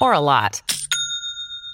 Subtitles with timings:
[0.00, 0.62] or a lot,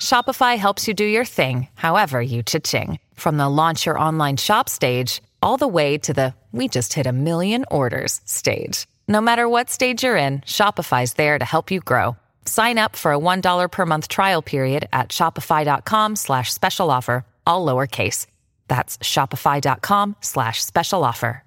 [0.01, 2.98] Shopify helps you do your thing, however you cha-ching.
[3.15, 7.06] From the launch your online shop stage, all the way to the we just hit
[7.06, 8.87] a million orders stage.
[9.09, 12.16] No matter what stage you're in, Shopify's there to help you grow.
[12.45, 17.66] Sign up for a $1 per month trial period at shopify.com slash special offer, all
[17.66, 18.27] lowercase.
[18.68, 21.43] That's shopify.com slash special offer.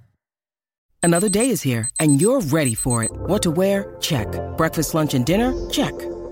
[1.03, 3.11] Another day is here, and you're ready for it.
[3.11, 3.95] What to wear?
[4.01, 4.27] Check.
[4.57, 5.53] Breakfast, lunch, and dinner?
[5.69, 5.93] Check.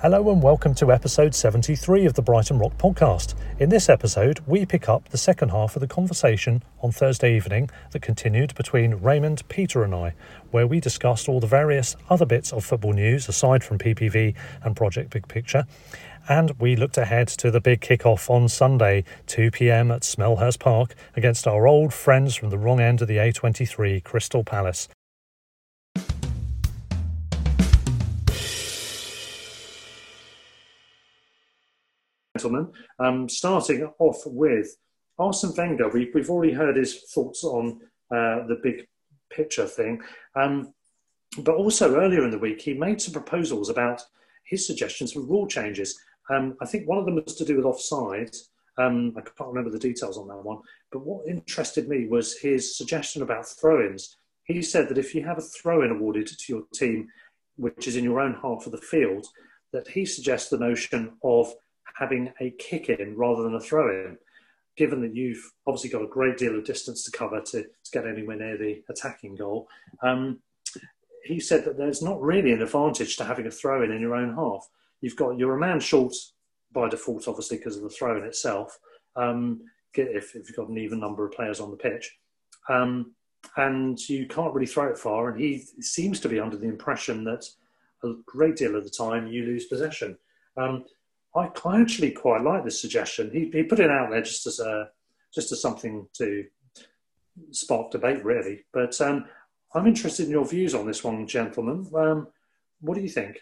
[0.00, 3.34] Hello and welcome to episode 73 of the Brighton Rock podcast.
[3.58, 7.68] In this episode, we pick up the second half of the conversation on Thursday evening
[7.90, 10.14] that continued between Raymond, Peter, and I,
[10.52, 14.76] where we discussed all the various other bits of football news aside from PPV and
[14.76, 15.66] Project Big Picture.
[16.28, 20.94] And we looked ahead to the big kick-off on Sunday, 2 pm at Smellhurst Park,
[21.16, 24.88] against our old friends from the wrong end of the A23, Crystal Palace.
[32.38, 34.76] Gentlemen, um, starting off with
[35.18, 35.88] Arsene Wenger.
[35.88, 37.80] We, we've already heard his thoughts on
[38.12, 38.86] uh, the big
[39.28, 40.00] picture thing.
[40.36, 40.72] Um,
[41.38, 44.02] but also earlier in the week, he made some proposals about
[44.44, 45.98] his suggestions for rule changes.
[46.30, 48.36] Um, I think one of them was to do with offside.
[48.78, 50.58] Um, I can't remember the details on that one.
[50.92, 54.16] But what interested me was his suggestion about throw ins.
[54.44, 57.08] He said that if you have a throw in awarded to your team,
[57.56, 59.26] which is in your own half of the field,
[59.72, 61.52] that he suggests the notion of
[61.96, 64.18] having a kick in rather than a throw in,
[64.76, 68.06] given that you've obviously got a great deal of distance to cover to, to get
[68.06, 69.68] anywhere near the attacking goal.
[70.02, 70.40] Um,
[71.24, 74.14] he said that there's not really an advantage to having a throw in in your
[74.14, 74.68] own half.
[75.00, 76.14] You've got you're a man short
[76.72, 78.78] by default, obviously because of the throw in itself.
[79.16, 79.60] Um,
[79.94, 82.16] if, if, you've got an even number of players on the pitch,
[82.68, 83.12] um,
[83.56, 85.28] and you can't really throw it far.
[85.28, 87.44] And he seems to be under the impression that
[88.04, 90.16] a great deal of the time you lose possession.
[90.56, 90.84] Um,
[91.38, 93.30] I, I actually quite like this suggestion.
[93.32, 94.90] He, he put it out there just as a
[95.32, 96.44] just as something to
[97.50, 98.64] spark debate, really.
[98.72, 99.26] But um,
[99.74, 101.86] I'm interested in your views on this one, gentlemen.
[101.94, 102.28] Um,
[102.80, 103.38] what do you think?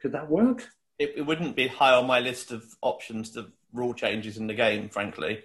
[0.00, 0.68] Could that work?
[0.98, 4.54] It, it, wouldn't be high on my list of options to rule changes in the
[4.54, 5.42] game, frankly.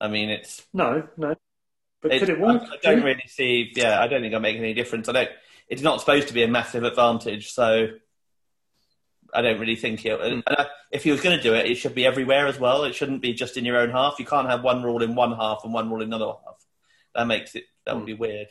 [0.00, 1.34] I mean, it's no, no.
[2.00, 2.62] But it, could it work?
[2.62, 3.72] I, I don't really see.
[3.74, 5.08] Yeah, I don't think it'll make any difference.
[5.08, 5.30] I don't.
[5.68, 7.88] It's not supposed to be a massive advantage, so
[9.34, 10.20] I don't really think it.
[10.20, 10.42] And
[10.90, 12.84] if he was going to do it, it should be everywhere as well.
[12.84, 14.18] It shouldn't be just in your own half.
[14.18, 16.66] You can't have one rule in one half and one rule in another half.
[17.14, 17.64] That makes it.
[17.84, 18.48] That would be weird,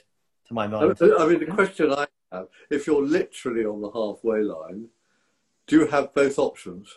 [0.48, 0.98] to my mind.
[1.02, 4.88] I mean, the question I have: if you're literally on the halfway line,
[5.68, 6.94] do you have both options?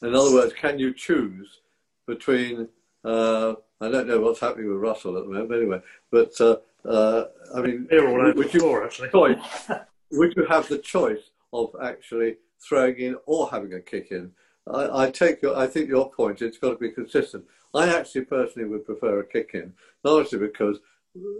[0.00, 1.60] In other words, can you choose
[2.06, 2.68] between?
[3.04, 5.80] Uh, I don't know what's happening with Russell at the moment, anyway.
[6.10, 9.10] But uh, uh, I mean, would you, actually
[10.18, 14.32] would you have the choice of actually throwing in or having a kick in?
[14.72, 16.42] I, I take your, I think your point.
[16.42, 17.44] It's got to be consistent.
[17.74, 20.78] I actually personally would prefer a kick in, largely because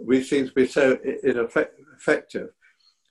[0.03, 2.49] we seem to be so ineffective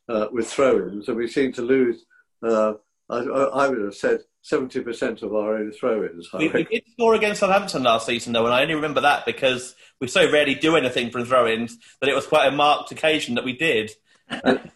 [0.09, 2.05] uh, with throw-ins, and we seem to lose.
[2.43, 2.75] Uh,
[3.11, 6.29] I, I, would have said seventy percent of our own throw-ins.
[6.33, 9.75] We, we, did score against Southampton last season, though, and I only remember that because
[10.01, 13.45] we so rarely do anything from throw-ins that it was quite a marked occasion that
[13.45, 13.91] we did
[14.31, 14.71] and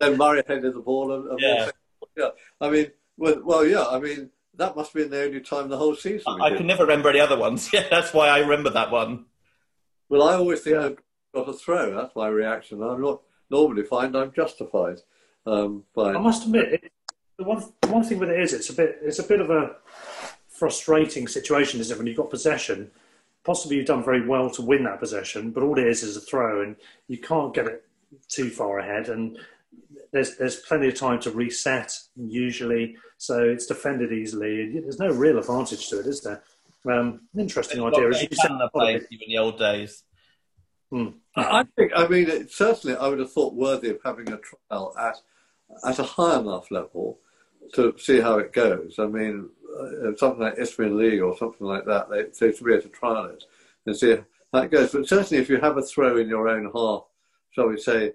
[0.00, 1.12] then Murray headed the ball.
[1.12, 1.70] And, and yeah.
[2.16, 2.28] yeah.
[2.60, 2.86] I mean,
[3.16, 3.84] well, well, yeah.
[3.84, 6.40] I mean, that must have been the only time the whole season.
[6.40, 7.70] I, can never remember any other ones.
[7.72, 9.26] Yeah, that's why I remember that one.
[10.08, 10.86] Well, I always think yeah.
[10.86, 10.96] I've
[11.34, 11.94] got a throw.
[11.94, 12.82] That's my reaction.
[12.82, 14.98] I'm not normally find I'm justified.
[15.46, 16.14] Um, by...
[16.14, 16.92] I must admit, it,
[17.38, 19.50] the one the one thing with it is it's a bit it's a bit of
[19.50, 19.76] a
[20.48, 21.98] frustrating situation, isn't it?
[21.98, 22.90] When you've got possession,
[23.44, 26.20] possibly you've done very well to win that possession, but all it is is a
[26.20, 27.87] throw, and you can't get it
[28.28, 29.38] too far ahead, and
[30.12, 31.92] there's there's plenty of time to reset.
[32.16, 34.80] Usually, so it's defended easily.
[34.80, 36.42] There's no real advantage to it, is there?
[36.90, 38.08] Um, interesting It's idea.
[38.08, 40.04] As you said, can have played in the old days.
[41.36, 44.38] I I think, I mean, it, certainly I would have thought worthy of having a
[44.38, 45.16] trial at
[45.84, 47.18] at a high enough level
[47.74, 48.98] to see how it goes.
[48.98, 52.72] I mean, uh, something like Isthmian League or something like that, they, they should be
[52.72, 53.44] able to trial it
[53.84, 54.16] and see
[54.52, 54.92] how it goes.
[54.92, 57.02] But certainly if you have a throw in your own half,
[57.50, 58.12] shall we say,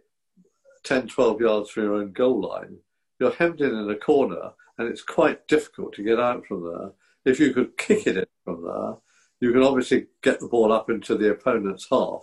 [0.83, 2.77] 10, 12 yards from your own goal line,
[3.19, 6.91] you're hemmed in in a corner and it's quite difficult to get out from there.
[7.25, 8.95] If you could kick it in from there,
[9.39, 12.21] you can obviously get the ball up into the opponent's half,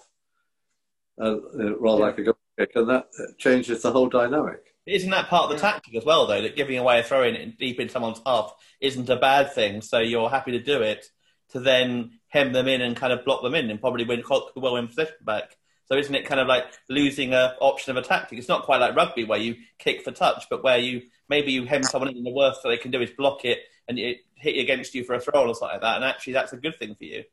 [1.21, 4.75] uh, uh, rather like a goal kick, and that uh, changes the whole dynamic.
[4.87, 7.55] Isn't that part of the tactic as well, though, that giving away a throw in
[7.59, 9.83] deep in someone's half isn't a bad thing?
[9.83, 11.07] So you're happy to do it
[11.51, 14.23] to then hem them in and kind of block them in and probably win
[14.57, 15.57] well win possession back.
[15.91, 18.39] So isn't it kind of like losing a option of a tactic?
[18.39, 21.65] It's not quite like rugby where you kick for touch, but where you maybe you
[21.65, 23.59] hem someone in and the worst that they can do is block it
[23.89, 25.97] and it hit against you for a throw or something like that.
[25.97, 27.25] And actually, that's a good thing for you.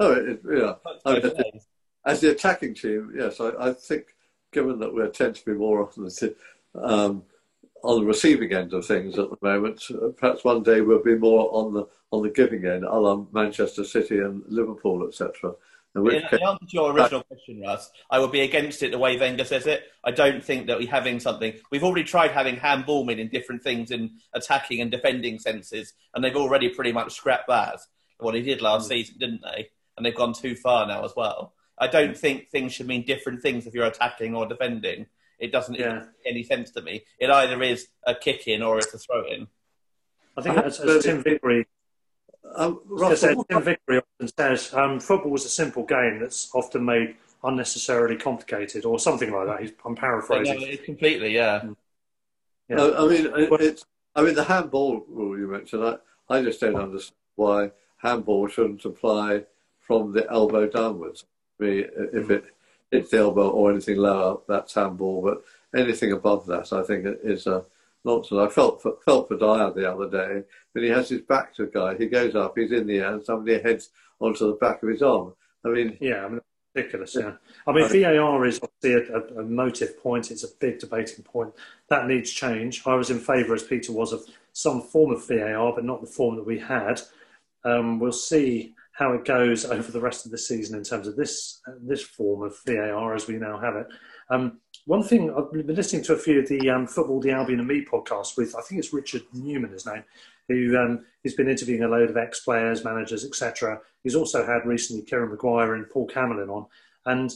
[0.00, 0.74] Oh, it, yeah.
[1.06, 1.32] I mean,
[2.04, 4.06] as the attacking team, yes, I, I think
[4.52, 6.10] given that we tend to be more often
[6.74, 7.22] um,
[7.84, 9.84] on the receiving end of things at the moment,
[10.16, 13.84] perhaps one day we'll be more on the on the giving end, a la Manchester
[13.84, 15.54] City and Liverpool, etc.
[15.94, 18.98] In In, in answer to your original question, Russ, I would be against it the
[18.98, 19.84] way Wenger says it.
[20.04, 21.54] I don't think that we having something.
[21.70, 26.24] We've already tried having handball men in different things in attacking and defending senses, and
[26.24, 27.78] they've already pretty much scrapped that.
[28.18, 28.88] What he did last mm.
[28.88, 29.70] season, didn't they?
[29.96, 31.54] And they've gone too far now as well.
[31.78, 32.18] I don't mm.
[32.18, 35.06] think things should mean different things if you're attacking or defending.
[35.38, 35.94] It doesn't Yeah.
[35.94, 37.04] make any sense to me.
[37.18, 39.48] It either is a kick in or it's a throw in.
[40.36, 41.66] I think as, as Tim Vickery,
[42.56, 46.50] um, as Russ, said, Tim Vickery often says, um, football is a simple game that's
[46.54, 49.60] often made unnecessarily complicated, or something like that.
[49.60, 50.62] He's, I'm No, paraphrasing.
[50.62, 51.64] it's completely, yeah.
[52.68, 52.76] Yeah.
[52.76, 53.84] No, I mean, it, it's.
[54.16, 55.84] I mean, the handball rule you mentioned.
[55.84, 55.96] I,
[56.30, 59.44] I just don't understand why handball shouldn't apply
[59.80, 61.24] from the elbow downwards.
[61.60, 62.44] I mean, if it
[62.90, 65.20] hits the elbow or anything lower, that's handball.
[65.22, 65.44] But
[65.78, 67.64] anything above that, I think, is a
[68.04, 68.40] nonsense.
[68.40, 71.64] I felt for, felt for Dier the other day when he has his back to
[71.64, 71.96] a guy.
[71.96, 73.90] He goes up, he's in the air, and somebody heads
[74.20, 75.34] onto the back of his arm.
[75.64, 76.40] I mean, Yeah, I mean,
[76.74, 77.16] ridiculous.
[77.18, 77.32] Yeah,
[77.66, 80.30] I mean, VAR is obviously a, a, a motive point.
[80.30, 81.52] It's a big debating point.
[81.88, 82.82] That needs change.
[82.86, 86.06] I was in favour, as Peter was, of some form of VAR, but not the
[86.06, 87.00] form that we had.
[87.64, 91.16] Um, we'll see how it goes over the rest of the season in terms of
[91.16, 93.86] this uh, this form of VAR as we now have it.
[94.30, 97.60] Um, one thing I've been listening to a few of the um, football, the Albion
[97.60, 100.04] and Me podcast with I think it's Richard Newman, his name,
[100.48, 103.80] who um, he's been interviewing a load of ex players, managers, etc.
[104.02, 106.66] He's also had recently Kieran Maguire and Paul Cameron on,
[107.06, 107.32] and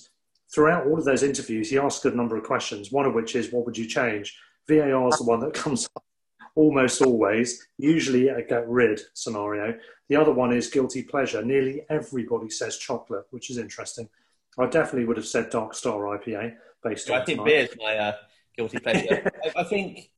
[0.52, 2.92] throughout all of those interviews, he asked a number of questions.
[2.92, 6.04] One of which is, "What would you change?" VAR is the one that comes up
[6.54, 9.78] almost always, usually a get rid scenario.
[10.08, 11.42] The other one is guilty pleasure.
[11.42, 14.08] Nearly everybody says chocolate, which is interesting.
[14.58, 17.96] I definitely would have said Dark Star IPA based on I think beer is my
[17.96, 18.12] uh,
[18.56, 19.30] guilty pleasure.
[19.56, 20.10] I, I think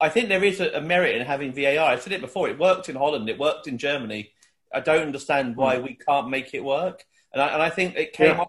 [0.00, 1.88] I think there is a, a merit in having VAR.
[1.90, 2.48] I said it before.
[2.48, 3.28] It worked in Holland.
[3.28, 4.30] It worked in Germany.
[4.72, 7.04] I don't understand why we can't make it work.
[7.32, 8.44] And I, and I think it came Yeah.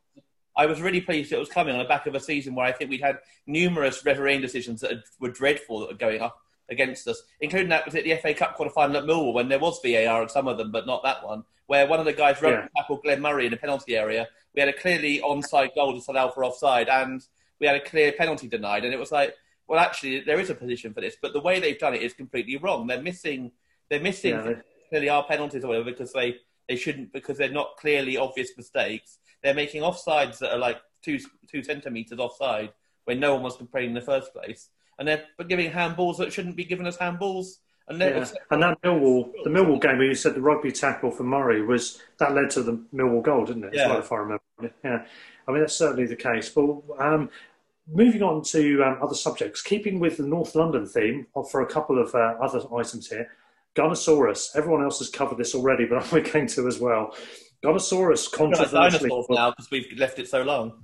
[0.58, 2.72] I was really pleased it was coming on the back of a season where I
[2.72, 6.38] think we'd had numerous refereeing decisions that were dreadful that were going up
[6.70, 9.60] against us, including that was at the FA Cup quarter final at Millwall when there
[9.60, 12.38] was VAR on some of them, but not that one, where one of the guys
[12.42, 12.68] Yeah.
[12.76, 14.28] tackled Glenn Murray in the penalty area.
[14.54, 17.22] We had a clearly onside goal to allow for offside, and
[17.60, 18.86] we had a clear penalty denied.
[18.86, 19.34] And it was like,
[19.68, 22.14] well, actually, there is a position for this, but the way they've done it is
[22.14, 22.88] completely wrong.
[22.88, 23.52] They're missing,
[23.90, 24.56] they're missing Yeah,
[24.90, 26.38] clearly our penalties or whatever because they,
[26.70, 29.20] they shouldn't because they're not clearly obvious mistakes.
[29.44, 32.74] They're making offsides that are like two two centimeters offside
[33.06, 36.56] when no one was complaining in the first place, and they're giving handballs that shouldn't
[36.56, 37.58] be given as handballs.
[37.88, 41.24] And they're And that Millwall, the Millwall game where you said the rugby tackle for
[41.24, 43.74] Murray was that led to the Millwall goal, didn't it?
[43.74, 43.90] As Yeah.
[43.90, 44.44] well, if I remember.
[44.84, 45.06] Yeah,
[45.48, 46.50] I mean that's certainly the case.
[46.50, 47.30] But um,
[47.88, 51.68] moving on to um, other subjects, keeping with the North London theme, uh, for a
[51.68, 53.30] couple of uh, other items here.
[53.76, 54.56] Gunnosaurus.
[54.56, 57.14] Everyone else has covered this already, but I'm going to as well.
[57.64, 59.10] Gunnosaurus controversially.
[59.10, 60.84] dinosaurs now because we've left it so long.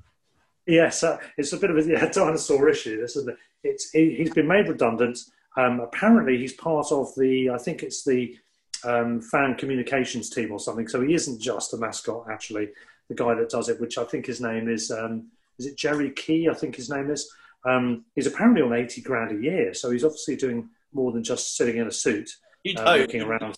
[0.67, 2.99] Yes, uh, it's a bit of a yeah, dinosaur issue.
[3.01, 3.37] This isn't it?
[3.63, 5.19] It's he, he's been made redundant.
[5.57, 7.49] Um, apparently, he's part of the.
[7.49, 8.37] I think it's the
[8.83, 10.87] um, fan communications team or something.
[10.87, 12.27] So he isn't just a mascot.
[12.31, 12.69] Actually,
[13.09, 15.27] the guy that does it, which I think his name is, um,
[15.59, 16.49] is it Jerry Quy?
[16.49, 17.29] I think his name is.
[17.63, 19.73] Um, he's apparently on eighty grand a year.
[19.73, 22.29] So he's obviously doing more than just sitting in a suit.
[22.77, 23.57] Uh, looking around.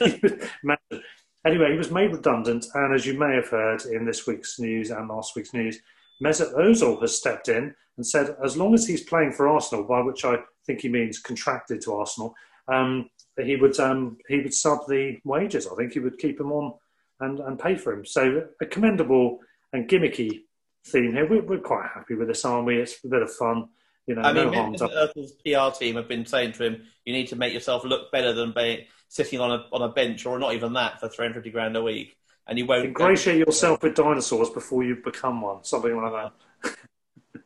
[1.46, 4.90] Anyway, he was made redundant, and as you may have heard in this week's news
[4.90, 5.78] and last week's news,
[6.22, 10.00] Mesut Ozil has stepped in and said, as long as he's playing for Arsenal, by
[10.00, 12.34] which I think he means contracted to Arsenal,
[12.68, 15.66] um, he would um, he would sub the wages.
[15.66, 16.74] I think he would keep him on
[17.20, 18.04] and, and pay for him.
[18.04, 19.38] So a commendable
[19.72, 20.40] and gimmicky
[20.86, 21.28] theme here.
[21.28, 22.80] We're, we're quite happy with this, aren't we?
[22.80, 23.68] It's a bit of fun.
[24.06, 25.06] You know, I mean, no
[25.44, 28.52] PR team have been saying to him, "You need to make yourself look better than
[28.52, 31.50] being sitting on a on a bench, or not even that, for three hundred fifty
[31.50, 32.16] grand a week."
[32.48, 36.74] And you won't Ingratiate yourself with dinosaurs before you become one, something like that.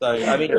[0.01, 0.59] So I mean,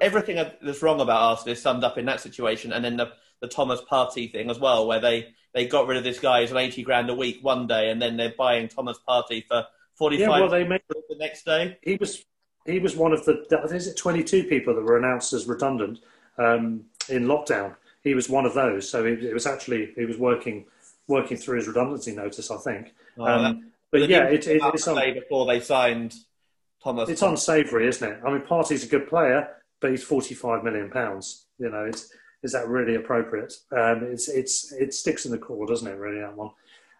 [0.00, 3.10] everything that's wrong about Arsenal is summed up in that situation, and then the,
[3.40, 6.52] the Thomas Partey thing as well, where they, they got rid of this guy who's
[6.52, 10.18] on eighty grand a week one day, and then they're buying Thomas Partey for forty
[10.18, 10.28] five.
[10.28, 11.76] Yeah, well, they made the next day.
[11.82, 12.24] he was
[12.66, 15.98] he was one of the is it 22 people that were announced as redundant
[16.38, 17.74] um, in lockdown.
[18.02, 20.66] He was one of those, so it, it was actually he was working
[21.10, 22.94] working through his redundancy notice, I think.
[23.18, 26.14] Oh, Um, but yeah, it, it, it's to un, say before they signed
[26.82, 27.08] Thomas.
[27.10, 28.20] it's unsavoury, isn't it?
[28.24, 29.48] I mean, Partey's a good player,
[29.80, 31.46] but he's 45 million pounds.
[31.58, 32.10] You know, it's
[32.42, 33.52] is that really appropriate?
[33.72, 35.96] Um, it's it's it sticks in the core, doesn't it?
[35.98, 36.50] Really, that one.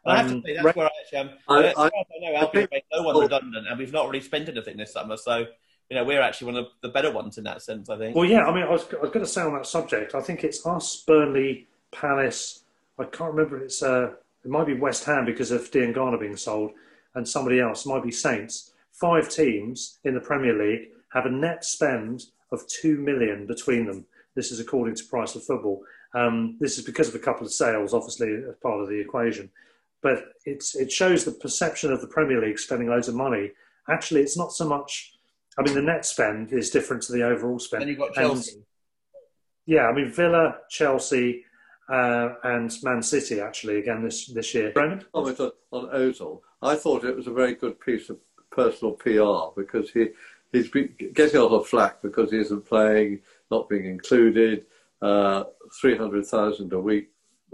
[0.04, 1.30] I have Um, to say that's where I actually am.
[1.48, 1.90] I- I, as I- I
[2.20, 4.92] know, I Albion think- made no one redundant, and we've not really spent anything this
[4.92, 5.16] summer.
[5.16, 5.46] So
[5.88, 7.88] you know, we're actually one of the better ones in that sense.
[7.88, 8.14] I think.
[8.16, 10.20] Well, yeah, I mean, I was, I was going to say on that subject, I
[10.20, 12.62] think it's us, Burnley, Palace.
[13.00, 13.56] I can't remember.
[13.58, 14.12] if It's uh,
[14.44, 16.72] it might be West Ham because of Diangana being sold,
[17.14, 17.84] and somebody else.
[17.86, 18.72] It might be Saints.
[18.92, 24.04] Five teams in the Premier League have a net spend of two million between them.
[24.34, 25.82] This is according to Price of Football.
[26.14, 29.50] Um, this is because of a couple of sales, obviously, as part of the equation.
[30.02, 33.52] But it's it shows the perception of the Premier League spending loads of money.
[33.88, 35.12] Actually, it's not so much.
[35.58, 37.82] I mean, the net spend is different to the overall spend.
[37.82, 38.62] then you've got And- Chelsea.
[39.66, 41.44] yeah, I mean Villa, Chelsea,
[41.90, 44.72] uh, and Man City actually again this this year.
[45.14, 45.24] On,
[45.72, 46.40] on Ozil.
[46.62, 48.18] I thought it was a very good piece of
[48.50, 50.08] personal PR because he
[50.52, 53.20] he's getting a lot of flack because he isn't playing,
[53.50, 54.66] not being included,
[55.02, 55.44] uh,
[55.80, 57.08] three hundred thousand a week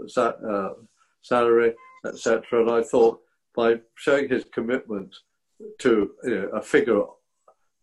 [0.07, 0.73] sa- uh,
[1.21, 1.73] salary,
[2.05, 2.61] etc.
[2.61, 3.21] And I thought
[3.55, 5.15] by showing his commitment
[5.79, 7.03] to you know, a figure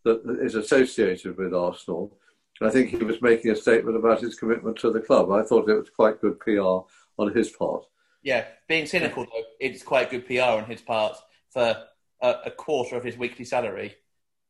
[0.04, 2.16] that is associated with Arsenal.
[2.62, 5.30] I think he was making a statement about his commitment to the club.
[5.30, 6.60] I thought it was quite good PR
[7.18, 7.84] on his part.
[8.22, 11.16] Yeah, being cynical though, it's quite good PR on his part
[11.52, 11.76] for
[12.22, 13.96] a, a quarter of his weekly salary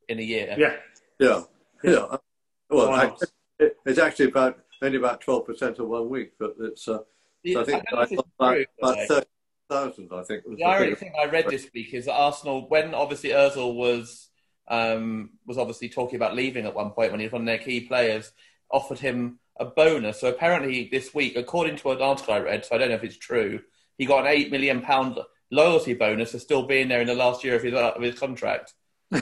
[0.08, 0.54] in a year.
[0.58, 0.76] yeah,
[1.18, 1.42] Yeah,
[1.82, 2.16] yeah.
[2.70, 6.88] Well, actually, it- it's actually about only about twelve percent of one week, but it's.
[6.88, 6.98] Uh,
[7.46, 9.06] so I think don't know it's about, true, about though.
[9.06, 9.26] thirty
[9.70, 10.08] thousand.
[10.12, 12.94] I think was The the ironic thing I read this week is that Arsenal, when
[12.94, 14.28] obviously Özil was
[14.68, 17.58] um, was obviously talking about leaving at one point when he was one of their
[17.58, 18.32] key players,
[18.70, 20.20] offered him a bonus.
[20.20, 23.04] So apparently this week, according to an article I read, so I don't know if
[23.04, 23.60] it's true,
[23.98, 25.18] he got an eight million pound
[25.50, 28.72] loyalty bonus for still being there in the last year of his of his contract.
[29.12, 29.20] uh,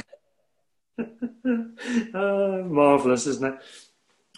[2.14, 3.60] marvelous, isn't it?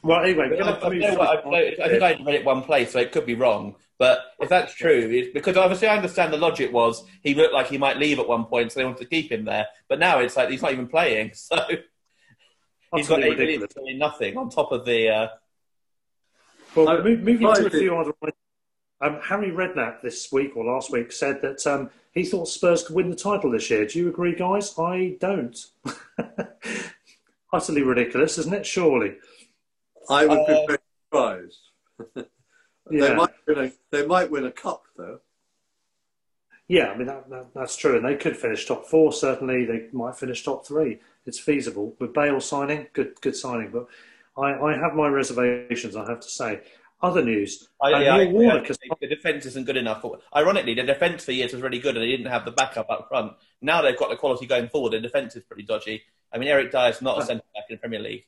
[0.03, 2.63] Well, anyway, I, I move know what- through- I- I think I read it one
[2.63, 3.77] place, so it could be wrong.
[3.99, 7.69] But if that's true, it's because obviously I understand the logic was he looked like
[7.69, 9.67] he might leave at one point, so they wanted to keep him there.
[9.89, 11.57] But now it's like he's not even playing, so
[12.97, 13.73] he's got Utterly eight million ridiculous.
[13.73, 15.09] for doing nothing on top of the.
[15.09, 15.29] Uh,
[16.75, 18.13] Well, I- mo- moving to a few other.
[19.01, 22.97] Um, Harry Redknapp this week or last week said that um, he thought Spurs could
[22.97, 23.85] win the title this year.
[23.87, 24.73] Do you agree, guys?
[24.79, 25.57] I don't.
[27.53, 28.67] Utterly ridiculous, isn't it?
[28.67, 29.17] Surely.
[30.09, 31.59] I would Uh, be very surprised.
[32.91, 33.09] Yeah.
[33.09, 35.21] They might win a they might win a cup though.
[36.69, 39.13] Yeah, I mean that, that, that's true, and they could finish top four.
[39.13, 40.99] Certainly, they might finish top three.
[41.27, 42.87] It's feasible with Bale signing.
[42.95, 43.87] Good, good signing, but
[44.37, 45.97] I, I have my reservations.
[45.97, 46.61] I have to say.
[47.03, 48.47] Other news: I, uh, yeah, I Neil agree.
[48.47, 50.03] I Warnock the defence isn't good enough.
[50.35, 53.09] Ironically, the defence for years was really good, and they didn't have the backup up
[53.09, 53.33] front.
[53.61, 54.93] Now they've got the quality going forward.
[54.93, 56.03] The defence is pretty dodgy.
[56.33, 58.25] I mean, Eric Dier's not a centre back in the Premier League.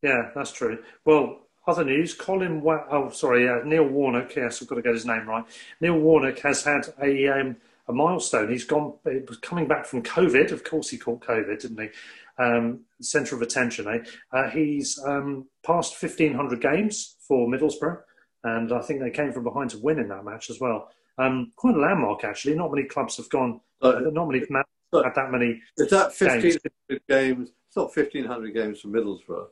[0.00, 0.78] Yeah, that's true.
[1.04, 2.60] Well, other news: Colin.
[2.60, 4.34] Wa- oh, sorry, uh, Neil Warnock.
[4.36, 5.44] Yes, I've got to get his name right.
[5.80, 7.56] Neil Warnock has had a um,
[7.88, 8.50] a milestone.
[8.50, 8.94] He's gone.
[9.04, 10.52] It was coming back from COVID.
[10.52, 11.88] Of course, he caught COVID, didn't he?
[12.36, 13.86] Um, centre of attention.
[13.86, 13.98] Eh?
[14.32, 18.00] Uh, he's um, passed fifteen hundred games for Middlesbrough,
[18.42, 20.90] and I think they came from behind to win in that match as well.
[21.16, 22.56] Um, quite a landmark, actually.
[22.56, 23.60] Not many clubs have gone.
[23.80, 25.60] Uh, not many have had that many.
[25.76, 26.42] Is that Games.
[26.54, 27.50] fifteen hundred games?
[27.68, 29.46] It's not fifteen hundred games for Middlesbrough.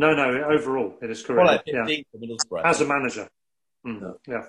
[0.00, 0.44] No, no.
[0.44, 1.68] Overall, it is Well, correct.
[1.68, 2.60] like yeah.
[2.64, 3.28] as a manager.
[3.86, 4.44] Mm, yeah.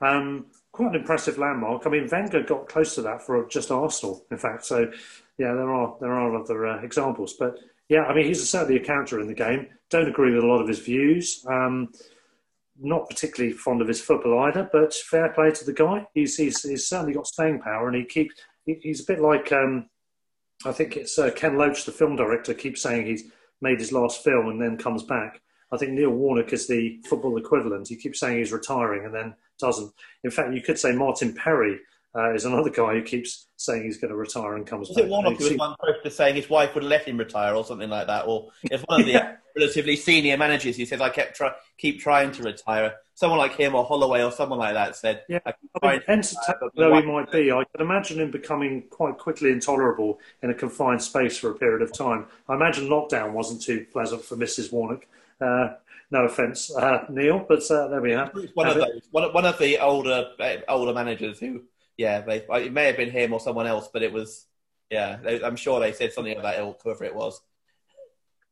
[0.00, 1.86] Um, quite an impressive landmark.
[1.86, 4.64] I mean, Wenger got close to that for just Arsenal, in fact.
[4.66, 4.90] So,
[5.38, 7.54] yeah, there are there are other uh, examples, but
[7.88, 9.68] yeah, I mean, he's certainly a character in the game.
[9.88, 11.46] Don't agree with a lot of his views.
[11.48, 11.92] Um,
[12.80, 16.08] not particularly fond of his football either, but fair play to the guy.
[16.12, 18.34] He's he's, he's certainly got staying power, and he keeps.
[18.66, 19.88] He, he's a bit like um,
[20.66, 24.22] I think it's uh, Ken Loach, the film director, keeps saying he's made his last
[24.22, 25.40] film and then comes back.
[25.70, 27.88] I think Neil Warnock is the football equivalent.
[27.88, 29.92] He keeps saying he's retiring and then doesn't.
[30.24, 31.78] In fact, you could say Martin Perry
[32.16, 35.04] uh, is another guy who keeps saying he's going to retire and comes Was back.
[35.04, 37.90] it Warnock who was one poster saying his wife would let him retire or something
[37.90, 38.26] like that?
[38.26, 39.36] Or it's one of the Yeah.
[39.56, 42.94] relatively senior managers who says, I kept try- keep trying to retire.
[43.18, 46.70] Someone like him or Holloway or someone like that said, Yeah, I I mean, entertaining
[46.76, 51.02] though he might be, I can imagine him becoming quite quickly intolerable in a confined
[51.02, 52.26] space for a period of time.
[52.48, 54.70] I imagine lockdown wasn't too pleasant for Mrs.
[54.70, 55.04] Warnock.
[55.40, 55.70] Uh,
[56.12, 58.30] no offence, uh, Neil, but uh, there we are.
[58.54, 58.86] One of it.
[58.86, 61.62] those, one of, one of the older uh, older managers who,
[61.96, 64.46] yeah, they, it may have been him or someone else, but it was,
[64.90, 67.40] yeah, they, I'm sure they said something that ilk, whoever it was.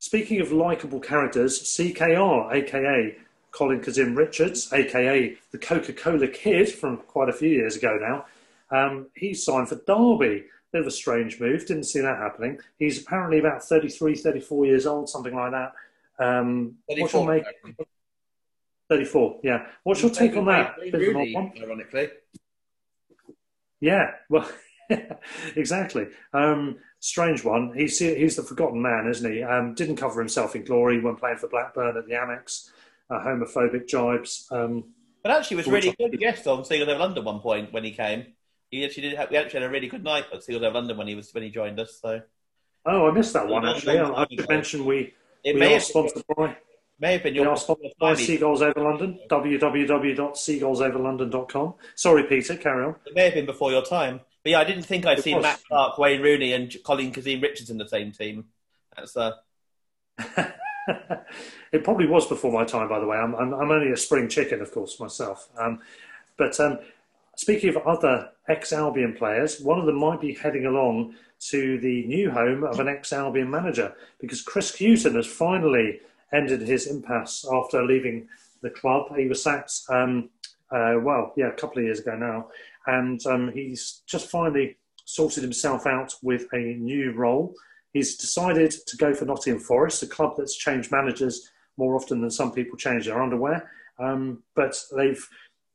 [0.01, 3.17] Speaking of likeable characters, CKR, aka
[3.57, 8.27] Colin Kazim Richards, aka the Coca Cola Kid from quite a few years ago now,
[8.71, 10.45] um, he's signed for Derby.
[10.73, 12.59] Bit of a strange move, didn't see that happening.
[12.79, 15.73] He's apparently about 33, 34 years old, something like that.
[16.19, 17.45] Um, what's 34, make?
[18.91, 19.67] 34, yeah.
[19.85, 20.75] What's your take on that?
[20.79, 22.09] Wayne Bit of an odd Rooney, ironically.
[23.81, 24.51] Yeah, well,
[25.57, 26.09] exactly.
[26.35, 27.73] Um, strange one.
[27.75, 29.43] He's he's the forgotten man, isn't he?
[29.43, 32.71] Um, didn't cover himself in glory when playing for Blackburn at the Amex.
[33.09, 34.47] Uh, homophobic jibes.
[34.51, 37.93] Um, But actually, was really good guest on Seagulls Over London one point when he
[37.93, 38.27] came.
[38.71, 39.17] He actually did.
[39.17, 41.33] Have, we actually had a really good night at Seagulls Over London when he was
[41.33, 41.99] when he joined us.
[42.01, 42.23] So
[42.85, 43.99] oh, I missed that one actually.
[43.99, 46.57] I, I should mention we it we may are have, sponsored by
[46.99, 49.19] may have been your are sponsored by Seagulls Over London.
[49.29, 51.75] www.seagullsoverlondon.com.
[51.95, 52.57] Sorry, Peter.
[52.57, 52.97] Carry on.
[53.07, 54.21] It may have been before your time.
[54.43, 55.43] But yeah, I didn't think I'd It seen was.
[55.43, 58.47] Matt Clarke, Wayne Rooney, and Colin Kazim Richards in the same team.
[58.97, 59.33] That's uh,
[61.73, 63.17] it probably was before my time, by the way.
[63.17, 65.49] I'm, I'm, I'm only a spring chicken, of course, myself.
[65.59, 65.81] Um,
[66.37, 66.79] but um,
[67.37, 72.07] speaking of other ex Albion players, one of them might be heading along to the
[72.07, 76.01] new home of an ex Albion manager because Chris Hughton has finally
[76.33, 78.29] ended his impasse after leaving
[78.63, 79.17] the club.
[79.17, 80.31] He was sacked, um,
[80.71, 82.49] uh, well, yeah, a couple of years ago now.
[82.87, 87.55] And um, he's just finally sorted himself out with a new role.
[87.97, 92.31] He's decided to go for Nottingham Forest, a club that's changed managers more often than
[92.31, 93.71] some people change their underwear.
[93.99, 95.27] Um, but they've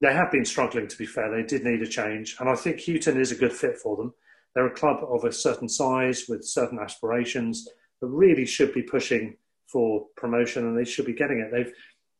[0.01, 0.87] they have been struggling.
[0.87, 3.51] To be fair, they did need a change, and I think Hughton is a good
[3.51, 4.13] fit for them.
[4.53, 7.67] They're a club of a certain size with certain aspirations
[8.01, 11.51] that really should be pushing for promotion, and they should be getting it.
[11.51, 11.73] They've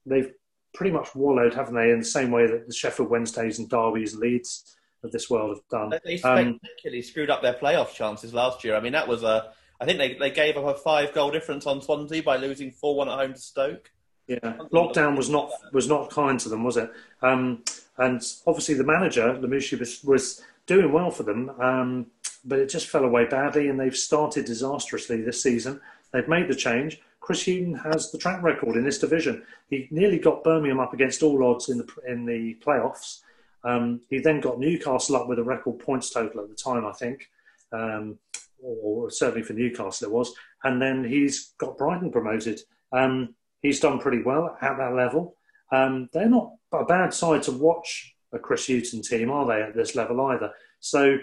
[0.08, 0.34] they've
[0.74, 4.14] pretty much wallowed, haven't they, in the same way that the Sheffield Wednesdays and Derby's
[4.14, 6.00] and Leeds of this world have done.
[6.04, 8.76] they Um, spectacularly screwed up their playoff chances last year.
[8.76, 9.54] I mean, that was a.
[9.82, 12.96] I think they, they gave up a five goal difference on Swansea by losing four
[12.96, 13.92] one at home to Stoke.
[14.28, 14.38] Yeah,
[14.72, 16.92] lockdown was not was not kind to them, was it?
[17.24, 17.64] Um,
[17.98, 22.06] and obviously, the manager Lemushi was, was doing well for them, um,
[22.46, 25.82] but it just fell away badly, and they've started disastrously this season.
[26.14, 27.02] They've made the change.
[27.20, 29.44] Chris Hughton has the track record in this division.
[29.70, 33.22] He nearly got Birmingham up against all odds in the in the playoffs.
[33.64, 36.94] Um, he then got Newcastle up with a record points total at the time, I
[36.94, 37.30] think,
[37.72, 38.18] um,
[38.62, 40.34] or, certainly for Newcastle it was.
[40.64, 42.62] And then he's got Brighton promoted.
[42.92, 45.36] Um, he's done pretty well at that level.
[45.72, 49.76] Um, they're not a bad side to watch a Chris Hughton team, are they, at
[49.76, 50.52] this level either?
[50.80, 51.18] So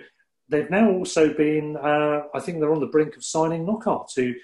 [0.48, 4.35] they've now also been, uh, I think they're on the brink of signing Knockaert, who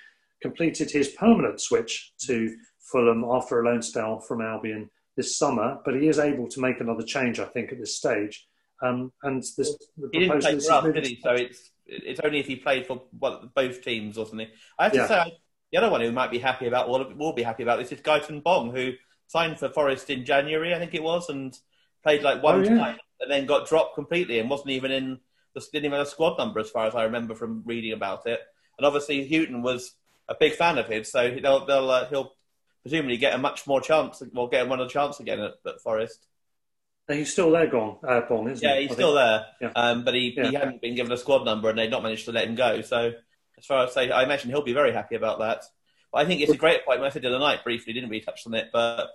[0.42, 5.94] completed his permanent switch to Fulham after a loan spell from Albion this summer, but
[5.94, 8.46] he is able to make another change, I think, at this stage.
[8.82, 11.20] Um, and this, the He didn't proposal is did he?
[11.22, 14.48] So it's it's only if he played for both teams or something.
[14.78, 15.06] I have to Yeah.
[15.06, 15.38] say,
[15.72, 18.00] the other one who might be happy about, will, will be happy about this, is
[18.00, 18.92] Gaëtan Bong, who
[19.26, 21.56] signed for Forest in January, I think it was, and
[22.02, 22.78] played like one Oh, yeah.
[22.78, 25.20] time, and then got dropped completely and wasn't even in
[25.54, 28.26] the didn't even have a squad number as far as I remember from reading about
[28.26, 28.40] it.
[28.76, 29.92] And obviously, Hughton was
[30.28, 32.32] a big fan of his, so they'll, they'll uh, he'll
[32.82, 36.26] presumably get a much more chance, well, get another chance again at, at Forest.
[37.08, 38.76] He's still there, gone, uh, Bong, isn't Yeah, he?
[38.76, 39.16] Yeah, he's I still think.
[39.18, 39.72] there, Yeah.
[39.76, 40.58] um, but he, he Yeah.
[40.60, 42.80] hadn't been given a squad number, and they'd not managed to let him go.
[42.80, 43.12] So,
[43.58, 45.64] as far as I say, I imagine he'll be very happy about that.
[46.10, 47.10] But I think it's a great appointment.
[47.10, 48.70] I said the other night briefly, didn't we touch on it?
[48.72, 49.10] But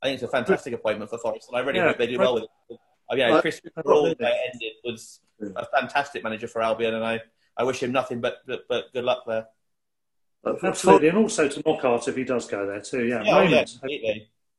[0.00, 1.88] I think it's a fantastic appointment for Forest, and I really Yeah.
[1.88, 2.78] hope they do well with it.
[3.10, 5.20] I mean, I- Chris I Brawl love ended was
[5.56, 7.20] a fantastic manager for Albion, and I,
[7.56, 9.46] I wish him nothing but, but but good luck there.
[10.62, 13.06] Absolutely, and also to Knockaert if he does go there too.
[13.06, 14.14] Yeah, Yeah, oh, yeah,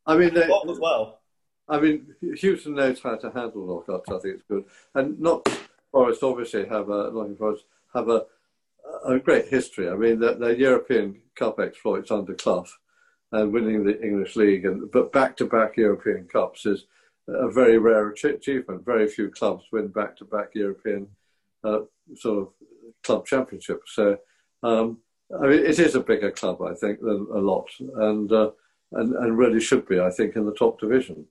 [0.08, 1.22] I mean, they, Bob as well.
[1.68, 4.16] I mean, Hughton knows how to handle knockouts.
[4.16, 5.48] I think it's good, and not
[5.92, 8.26] Forest obviously have a Nottingham Forest have a
[9.06, 9.90] a great history.
[9.90, 12.68] I mean, their, their European Cup exploits under Clough
[13.32, 16.86] and winning the English League, and but back-to-back European Cups is
[17.28, 18.86] a very rare achievement.
[18.86, 21.08] Very few clubs win back-to-back European
[21.64, 21.80] uh,
[22.16, 22.50] sort of
[23.04, 23.96] club championships.
[23.96, 24.18] So,
[24.62, 25.00] um,
[25.42, 28.52] I mean, it is a bigger club, I think, than a lot, and uh,
[28.92, 31.26] and, and really should be, I think, in the top division.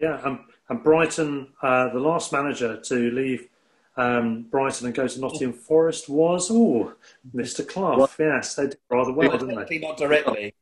[0.00, 3.48] Yeah, um, and Brighton, uh, the last manager to leave
[3.96, 6.94] um, Brighton and go to Nottingham Forest was, oh,
[7.34, 7.66] Mr.
[7.66, 7.98] Clough.
[7.98, 8.12] What?
[8.18, 9.78] Yes, they did rather well, didn't they?
[9.78, 10.54] Not directly.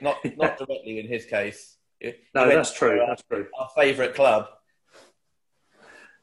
[0.00, 1.76] Not, not directly in his case.
[2.34, 3.00] no, that's true.
[3.00, 3.46] Our, that's true.
[3.58, 4.48] Our favourite club.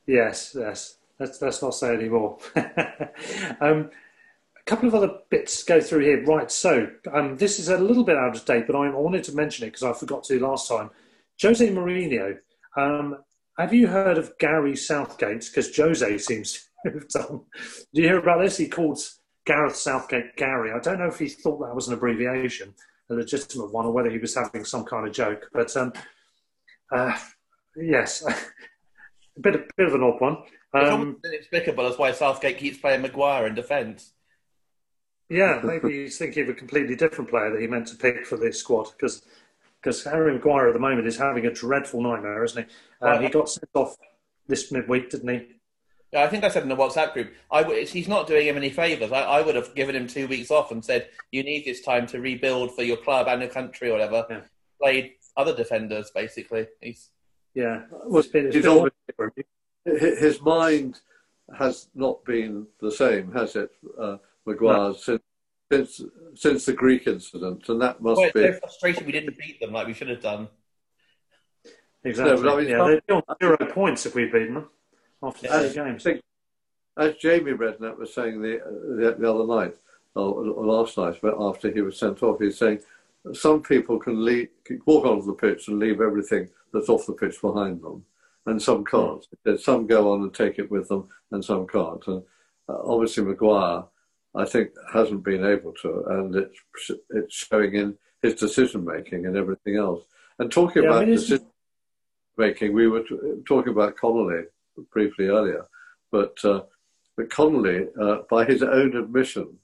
[0.07, 0.97] Yes, yes.
[1.19, 2.39] Let's, let's not say anymore.
[3.61, 3.91] um,
[4.55, 6.23] a couple of other bits go through here.
[6.25, 9.35] Right, so um, this is a little bit out of date, but I wanted to
[9.35, 10.89] mention it because I forgot to last time.
[11.41, 12.37] Jose Mourinho.
[12.77, 13.17] Um,
[13.57, 15.45] have you heard of Gary Southgate?
[15.45, 17.41] Because Jose seems to have done.
[17.93, 18.57] Do you hear about this?
[18.57, 18.99] He called
[19.45, 20.71] Gareth Southgate Gary.
[20.71, 22.73] I don't know if he thought that was an abbreviation,
[23.09, 25.49] a legitimate one, or whether he was having some kind of joke.
[25.53, 25.93] But um,
[26.91, 27.17] uh,
[27.75, 28.23] yes,
[29.37, 30.37] a bit, a bit of an odd one.
[30.73, 34.13] Um, it's inexplicable as why Southgate keeps playing Maguire in defence.
[35.29, 38.35] Yeah, maybe he's thinking of a completely different player that he meant to pick for
[38.35, 39.23] this squad because
[39.81, 43.05] because Harry Maguire at the moment is having a dreadful nightmare, isn't he?
[43.05, 43.95] Um, he got sent off
[44.47, 45.47] this midweek, didn't he?
[46.11, 48.71] Yeah, I think I said in the WhatsApp group, I, he's not doing him any
[48.71, 49.11] favours.
[49.11, 52.07] I, I, would have given him two weeks off and said, you need this time
[52.07, 54.25] to rebuild for your club and your country or whatever.
[54.29, 54.41] Yeah.
[54.81, 56.67] Played other defenders, basically.
[56.81, 57.11] He's
[57.53, 58.89] Yeah, well, it's been, it's been
[59.85, 60.99] his mind
[61.57, 64.93] has not been the same, has it, uh, Maguire, no.
[64.93, 65.21] since
[65.71, 66.01] since
[66.35, 69.05] since the Greek incident, and that must well, be so frustrating.
[69.05, 70.47] We didn't beat them like we should have done.
[72.03, 72.43] Exactly.
[72.43, 74.69] No, I mean, yeah, they'd be on zero points if we'd beaten them
[75.21, 76.03] after three games.
[76.03, 76.21] Think,
[76.97, 78.59] as Jamie Redknapp was saying the,
[78.97, 79.75] the, the other night,
[80.15, 82.79] or, or, last night, but after he was sent off, he's saying
[83.33, 87.13] some people can, leave, can walk onto the pitch and leave everything that's off the
[87.13, 88.05] pitch behind them,
[88.45, 89.25] and some can't.
[89.59, 92.05] Some go on and take it with them, and some can't.
[92.07, 92.23] And
[92.69, 93.83] uh, obviously, Maguire
[94.39, 99.35] I think hasn't been able to, and it's it's showing in his decision making and
[99.35, 100.03] everything else.
[100.39, 101.47] And talking yeah, about decision
[102.37, 104.43] making, we were t- talking about Connolly
[104.91, 105.65] briefly earlier,
[106.11, 106.61] but uh,
[107.17, 109.57] but Connolly, uh, by his own admission,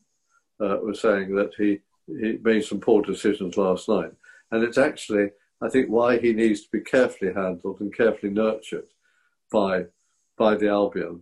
[0.60, 4.12] uh, was saying that he he made some poor decisions last night,
[4.52, 5.30] and it's actually
[5.62, 8.88] I think why he needs to be carefully handled and carefully nurtured
[9.52, 9.86] by
[10.38, 11.22] by the Albion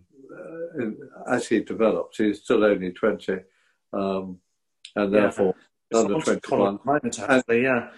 [1.28, 3.32] as he develops, he's still only 20,
[3.92, 4.38] um,
[4.96, 5.20] and yeah.
[5.20, 5.54] therefore
[5.94, 6.78] under 21.
[7.28, 7.90] Actually, yeah.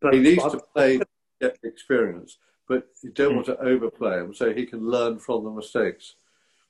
[0.00, 1.00] But, he needs but, to play
[1.40, 3.34] get experience, but you don't mm.
[3.36, 6.14] want to overplay him so he can learn from the mistakes.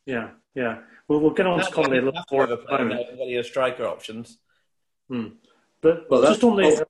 [0.07, 0.79] Yeah, yeah.
[1.09, 3.29] Well, we'll get on to Connolly a little more at the moment.
[3.29, 4.39] Your striker options.
[5.09, 5.29] Hmm.
[5.81, 6.87] But well, just on the.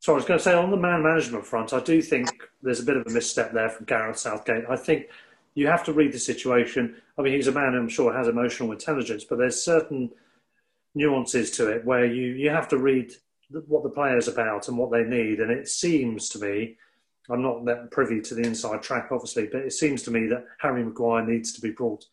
[0.00, 2.28] So I was going to say on the man management front, I do think
[2.62, 4.64] there's a bit of a misstep there from Gareth Southgate.
[4.68, 5.06] I think
[5.56, 6.94] you have to read the situation.
[7.18, 10.10] I mean, he's a man I'm sure has emotional intelligence, but there's certain
[10.94, 13.12] nuances to it where you, you have to read
[13.66, 15.40] what the player's about and what they need.
[15.40, 16.76] And it seems to me,
[17.30, 20.44] I'm not that privy to the inside track, obviously, but it seems to me that
[20.58, 22.04] Harry Maguire needs to be brought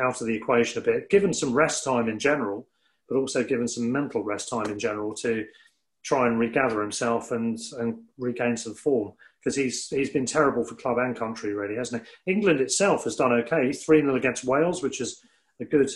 [0.00, 2.66] out of the equation a bit, given some rest time in general,
[3.08, 5.46] but also given some mental rest time in general to
[6.02, 10.74] try and regather himself and, and regain some form because he's he's been terrible for
[10.74, 12.32] club and country, really, hasn't he?
[12.32, 15.20] England itself has done okay, three 0 against Wales, which is
[15.60, 15.90] a good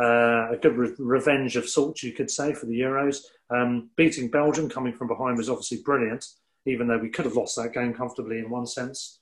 [0.00, 3.18] uh, a good re- revenge of sorts, you could say, for the Euros.
[3.50, 6.24] Um, beating Belgium coming from behind was obviously brilliant,
[6.66, 9.20] even though we could have lost that game comfortably in one sense.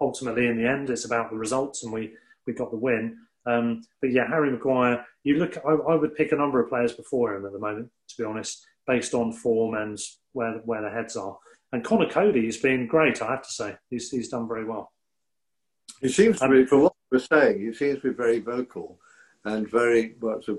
[0.00, 2.12] Ultimately, in the end, it's about the results, and we
[2.46, 3.18] we got the win.
[3.46, 6.92] Um, but yeah, Harry Maguire, you look, I, I, would pick a number of players
[6.92, 9.98] before him at the moment, to be honest, based on form and
[10.32, 11.36] where where their heads are.
[11.72, 13.76] And Conor Coady has been great, I have to say.
[13.88, 14.92] He's, he's done very well.
[16.00, 18.98] He seems to be, from what we're saying, he seems to be very vocal
[19.44, 20.58] and very much a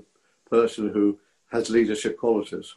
[0.50, 1.18] person who
[1.52, 2.74] has leadership qualities.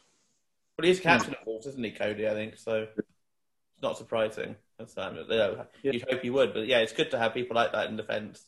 [0.77, 2.27] Well, he's captain, of course, isn't he, Cody?
[2.27, 2.87] I think so.
[2.95, 4.55] It's not surprising.
[4.77, 5.91] That's, um, you know, yeah.
[5.91, 8.43] You'd hope he would, but yeah, it's good to have people like that in defence.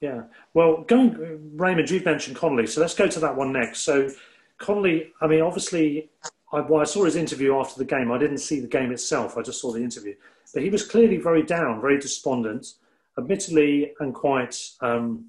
[0.00, 0.24] Yeah.
[0.52, 3.80] Well, going Raymond, you've mentioned Connolly, so let's go to that one next.
[3.80, 4.10] So,
[4.58, 6.10] Connolly, I mean, obviously,
[6.54, 8.12] I, well, I saw his interview after the game.
[8.12, 9.36] I didn't see the game itself.
[9.36, 10.14] I just saw the interview.
[10.52, 12.74] But he was clearly very down, very despondent.
[13.18, 15.26] Admittedly, and quite, um,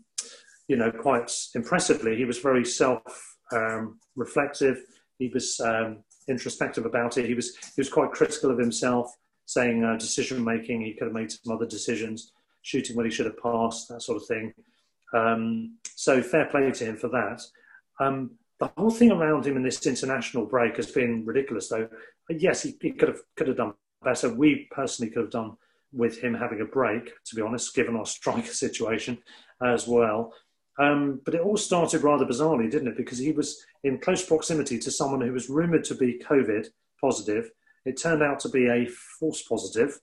[0.67, 4.77] you know, quite impressively, he was very self-reflective.
[4.77, 4.83] Um,
[5.17, 7.25] he was um, introspective about it.
[7.25, 9.11] He was he was quite critical of himself,
[9.45, 10.81] saying uh, decision making.
[10.81, 14.21] He could have made some other decisions, shooting when he should have passed, that sort
[14.21, 14.53] of thing.
[15.13, 17.41] Um, so fair play to him for that.
[17.99, 21.89] Um, the whole thing around him in this international break has been ridiculous, though.
[22.29, 24.33] Yes, he, he could have could have done better.
[24.33, 25.57] We personally could have done
[25.91, 29.17] with him having a break, to be honest, given our striker situation
[29.61, 30.33] as well.
[30.77, 32.97] Um, but it all started rather bizarrely, didn't it?
[32.97, 36.67] Because he was in close proximity to someone who was rumoured to be COVID
[36.99, 37.49] positive.
[37.85, 38.87] It turned out to be a
[39.19, 39.99] false positive.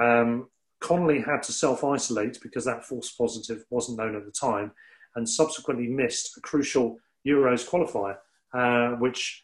[0.00, 0.48] Um,
[0.80, 4.72] Connolly had to self isolate because that false positive wasn't known at the time
[5.16, 8.18] and subsequently missed a crucial Euros qualifier,
[8.52, 9.42] uh, which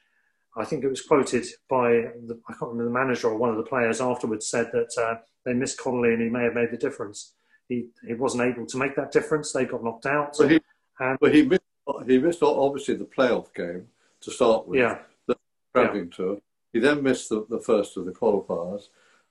[0.56, 1.90] I think it was quoted by,
[2.26, 5.20] the, I can't remember the manager or one of the players afterwards said that uh,
[5.44, 7.32] they missed Connolly and he may have made the difference.
[7.68, 9.52] He, he wasn't able to make that difference.
[9.52, 10.36] They got knocked out.
[10.38, 10.60] Well, he,
[10.98, 11.62] and, well, he, missed,
[12.06, 13.86] he missed obviously the playoff game
[14.22, 14.98] to start with, yeah.
[15.26, 15.36] the
[15.72, 16.16] travelling yeah.
[16.16, 16.38] tour.
[16.72, 18.88] He then missed the, the first of the qualifiers.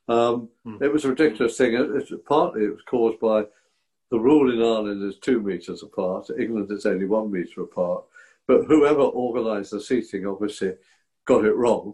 [0.07, 0.81] Um, hmm.
[0.81, 1.73] It was a ridiculous thing.
[1.73, 3.45] It, it, partly it was caused by
[4.09, 6.29] the rule in Ireland is two metres apart.
[6.37, 8.05] England is only one metre apart.
[8.49, 10.73] But whoever organised the seating obviously
[11.25, 11.93] got it wrong.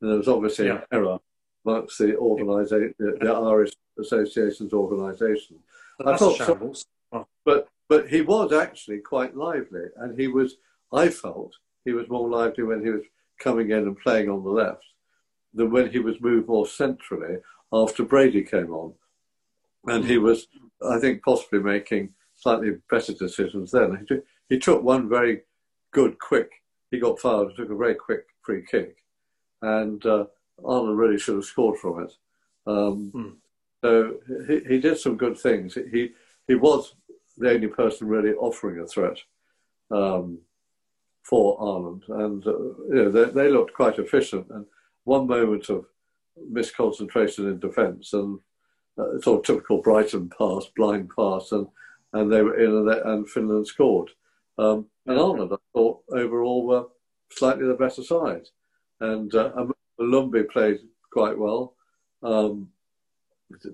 [0.00, 0.74] And there was obviously yeah.
[0.74, 1.18] an error
[1.66, 5.58] amongst the organisation, the, the, Irish Association's organisation.
[6.06, 10.54] I thought so, but but he was actually quite lively, and he was.
[10.92, 11.52] I felt
[11.84, 13.02] he was more lively when he was
[13.40, 14.84] coming in and playing on the left
[15.52, 17.38] than when he was moved more centrally
[17.72, 18.94] after Brady came on,
[19.86, 20.46] and he was,
[20.88, 23.98] I think, possibly making slightly better decisions then.
[23.98, 25.42] He took, he took one very
[25.92, 26.50] good, quick.
[26.90, 28.96] He got fouled, took a very quick free kick,
[29.62, 30.26] and uh,
[30.64, 32.12] Arnold really should have scored from it.
[32.66, 33.28] Um, hmm.
[33.82, 35.74] So he, he did some good things.
[35.74, 36.10] He
[36.46, 36.94] he was
[37.38, 39.18] the only person really offering a threat
[39.90, 40.38] um,
[41.22, 44.46] for Ireland, and uh, you know, they, they looked quite efficient.
[44.50, 44.66] And
[45.04, 45.86] one moment of
[46.52, 48.38] misconcentration in defence and
[48.98, 51.66] uh, sort of typical Brighton pass, blind pass, and
[52.12, 54.10] and they were in and, and Finland scored.
[54.58, 56.86] Um, and Ireland, I thought overall were
[57.30, 58.48] slightly the better side,
[59.00, 59.66] and uh,
[60.00, 61.74] Molumby played quite well.
[62.22, 62.68] Um,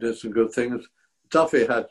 [0.01, 0.87] did some good things.
[1.31, 1.87] Duffy had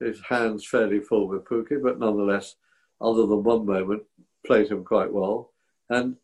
[0.00, 2.56] his hands fairly full with Pukki, but nonetheless,
[3.00, 4.02] other than one moment,
[4.46, 5.52] played him quite well.
[5.90, 6.16] And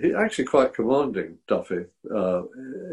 [0.00, 1.84] he's actually quite commanding, Duffy,
[2.14, 2.42] uh,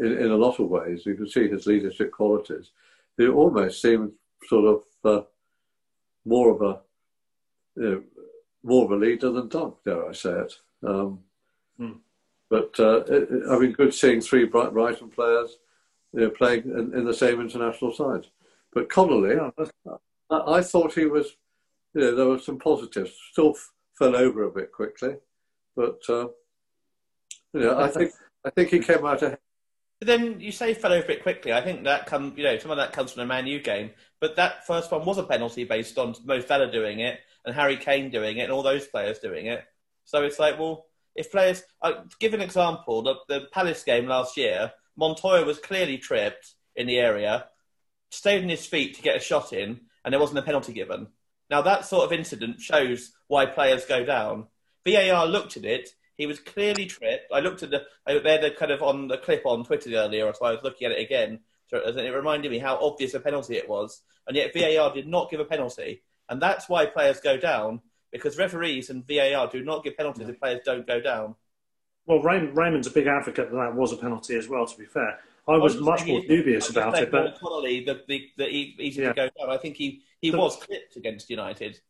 [0.00, 1.06] in, in, a lot of ways.
[1.06, 2.70] You can see his leadership qualities.
[3.16, 4.12] He almost seemed
[4.48, 5.24] sort of uh,
[6.24, 6.80] more of a
[7.80, 8.02] you know,
[8.62, 10.54] more of a leader than Doug, dare I say it.
[10.86, 11.20] Um,
[11.76, 11.92] hmm.
[12.50, 15.58] But uh, it, I mean, good seeing three Brighton players
[16.12, 18.26] you know, playing in, in, the same international side.
[18.72, 19.36] But Connolly.
[19.38, 21.36] I, I, thought he was,
[21.94, 23.12] you know, there were some positives.
[23.32, 25.16] Still f- fell over a bit quickly,
[25.76, 26.28] but uh,
[27.52, 28.12] you know, I think
[28.44, 29.38] I think he came out ahead.
[29.98, 31.52] But then you say fell over a bit quickly.
[31.52, 33.90] I think that comes, you know, some of that comes from the Man U game.
[34.20, 37.78] But that first one was a penalty based on Mo Salah doing it and Harry
[37.78, 39.64] Kane doing it and all those players doing it.
[40.04, 40.84] So it's like, well,
[41.16, 41.62] if players,
[42.20, 46.98] give an example, the, the Palace game last year, Montoya was clearly tripped in the
[46.98, 47.46] area,
[48.10, 51.08] stayed on his feet to get a shot in, and there wasn't a penalty given.
[51.50, 54.48] Now that sort of incident shows why players go down.
[54.86, 55.88] VAR looked at it.
[56.16, 57.32] He was clearly tripped.
[57.32, 60.44] I looked at the they're the kind of on the clip on Twitter earlier, so
[60.44, 61.40] I was looking at it again.
[61.68, 65.30] So it reminded me how obvious a penalty it was, and yet VAR did not
[65.30, 69.84] give a penalty, and that's why players go down because referees and VAR do not
[69.84, 70.32] give penalties no.
[70.32, 71.34] if players don't go down.
[72.06, 74.66] Well, Raymond's a big advocate that that was a penalty as well.
[74.66, 77.10] To be fair, I was, I was much more dubious about it.
[77.10, 79.08] But Connolly, the, the, the easy yeah.
[79.08, 79.50] to go down.
[79.50, 81.80] I think he, he was clipped against United.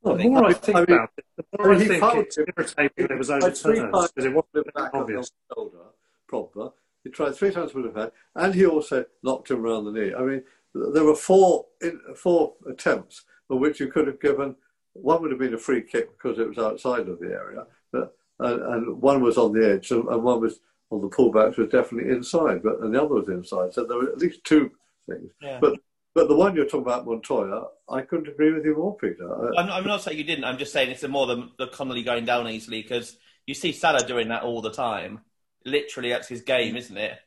[0.00, 2.90] Well, the more I think about it, the more I, mean, I think it's irritating
[2.96, 5.32] it was overturned because it wasn't obvious.
[5.54, 5.78] Shoulder,
[6.26, 6.70] proper.
[7.04, 10.14] He tried three times with the head, and he also knocked him around the knee.
[10.14, 10.42] I mean,
[10.74, 11.66] there were four
[12.14, 14.56] four attempts for which you could have given.
[14.94, 18.16] One would have been a free kick because it was outside of the area, but
[18.38, 22.10] and, and one was on the edge, and, one was on the pullbacks was definitely
[22.12, 23.74] inside, but and the other was inside.
[23.74, 24.70] So there were at least two
[25.08, 25.30] things.
[25.42, 25.58] Yeah.
[25.60, 25.78] But
[26.14, 29.54] but the one you're talking about, Montoya, I couldn't agree with you more, Peter.
[29.54, 30.44] I'm, I'm not saying you didn't.
[30.44, 34.06] I'm just saying it's more than the Connolly going down easily because you see Salah
[34.06, 35.20] doing that all the time.
[35.66, 36.78] Literally, that's his game, mm.
[36.78, 37.18] isn't it?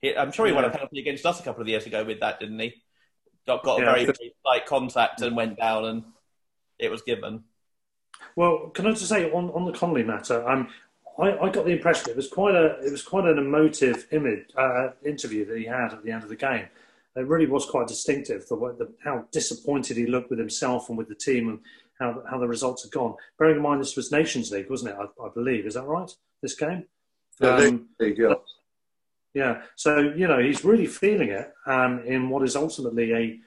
[0.00, 0.56] He, I'm sure he yeah.
[0.56, 2.82] won a penalty against us a couple of years ago with that, didn't he?
[3.46, 6.04] Got got yeah, a very light contact and went down, and
[6.78, 7.44] it was given.
[8.36, 10.68] Well, can I just say on, on the Connolly matter, um,
[11.18, 14.46] I, I, got the impression it was quite a it was quite an emotive image
[14.56, 16.66] uh, interview that he had at the end of the game.
[17.16, 18.46] It really was quite distinctive.
[18.46, 21.60] The, the, how disappointed he looked with himself and with the team, and
[21.98, 23.14] how how the results had gone.
[23.38, 24.96] Bearing in mind this was Nations League, wasn't it?
[24.98, 26.10] I, I believe is that right?
[26.42, 26.84] This game.
[27.40, 28.34] Um, League, yeah.
[29.34, 29.62] Yeah.
[29.76, 33.38] So you know he's really feeling it um, in what is ultimately a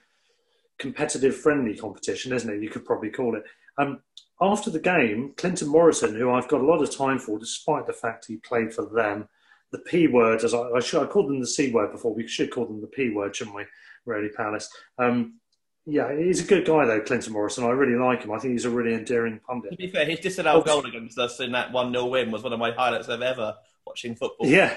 [0.79, 2.61] competitive, friendly competition, isn't it?
[2.61, 3.43] You could probably call it.
[3.77, 4.01] Um,
[4.41, 7.93] after the game, Clinton Morrison, who I've got a lot of time for, despite the
[7.93, 9.29] fact he played for them,
[9.71, 12.13] the P word, as I, I should, I called them the C word before.
[12.13, 13.65] We should call them the P word, shouldn't we?
[14.05, 14.69] Really, Palace.
[14.97, 15.39] Um,
[15.85, 17.63] Yeah, he's a good guy though, Clinton Morrison.
[17.63, 18.31] I really like him.
[18.31, 19.71] I think he's a really endearing pundit.
[19.71, 22.53] To be fair, his disallowed goal against us in that 1 0 win was one
[22.53, 24.47] of my highlights of ever watching football.
[24.47, 24.75] Yeah,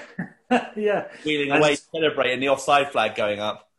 [0.75, 3.69] yeah, Wheeling And- away, celebrating the offside flag going up.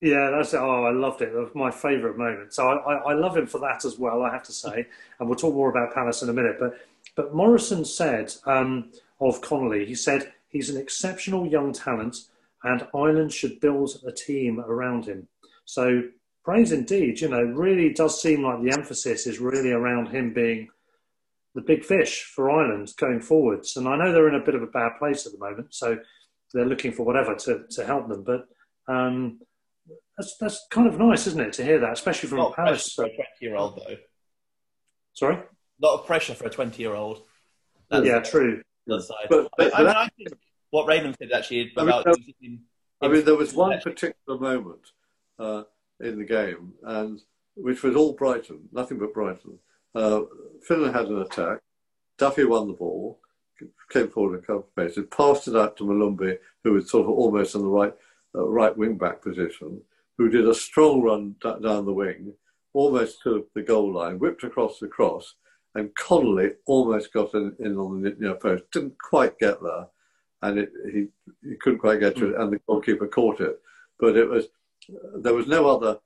[0.00, 0.30] yeah.
[0.30, 1.32] That's oh, I loved it.
[1.32, 2.52] That was my favourite moment.
[2.54, 4.22] So I, I, I love him for that as well.
[4.22, 4.86] I have to say,
[5.18, 6.56] and we'll talk more about Palace in a minute.
[6.58, 6.74] But
[7.16, 12.16] but Morrison said um, of Connolly, he said he's an exceptional young talent,
[12.62, 15.28] and Ireland should build a team around him.
[15.64, 16.02] So
[16.44, 17.20] praise indeed.
[17.20, 20.68] You know, really does seem like the emphasis is really around him being
[21.54, 23.76] the big fish for Ireland going forwards.
[23.76, 25.98] And I know they're in a bit of a bad place at the moment, so
[26.52, 28.24] they're looking for whatever to, to help them.
[28.24, 28.46] But
[28.92, 29.40] um,
[30.16, 32.94] that's that's kind of nice, isn't it, to hear that, especially from lot of Palace.
[32.94, 33.96] pressure for a 20 year old, though.
[35.12, 35.36] Sorry.
[35.36, 37.22] A lot of pressure for a 20 year old.
[37.90, 38.62] yeah, true.
[38.86, 39.26] The side.
[39.30, 40.28] But- I, I, mean, I think
[40.70, 42.58] what Raymond said actually I mean, about that-
[43.00, 44.86] I mean, there was one particular moment
[45.38, 45.62] uh,
[46.00, 47.20] in the game, and
[47.54, 49.58] which was all Brighton, nothing but Brighton.
[49.94, 50.22] Uh,
[50.66, 51.60] Finland had an attack.
[52.18, 53.20] Duffy won the ball,
[53.90, 57.10] came forward a couple of paces, passed it out to Molumby, who was sort of
[57.10, 57.94] almost in the right
[58.34, 59.80] uh, right wing back position,
[60.18, 62.32] who did a strong run d- down the wing,
[62.72, 65.34] almost to the goal line, whipped across the cross,
[65.74, 68.64] and Connolly almost got in, in on the near post.
[68.72, 69.86] Didn't quite get there,
[70.42, 71.06] and it, he
[71.48, 73.60] he couldn't quite get to it, and the goalkeeper caught it.
[73.98, 74.46] But it was
[75.16, 75.98] there was no other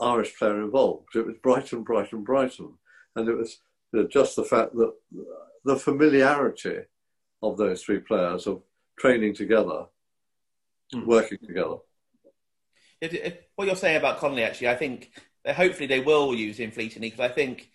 [0.00, 1.14] Irish player involved.
[1.14, 2.74] It was Brighton, Brighton, Brighton,
[3.16, 3.60] and it was
[4.10, 4.92] just the fact that
[5.64, 6.80] the familiarity
[7.42, 8.62] of those three players of
[8.98, 9.86] training together,
[10.94, 11.06] Mm.
[11.06, 11.76] working together.
[13.00, 15.10] If, if, what you're saying about Connolly, actually, I think
[15.44, 17.70] that hopefully they will use him fleetingly because I think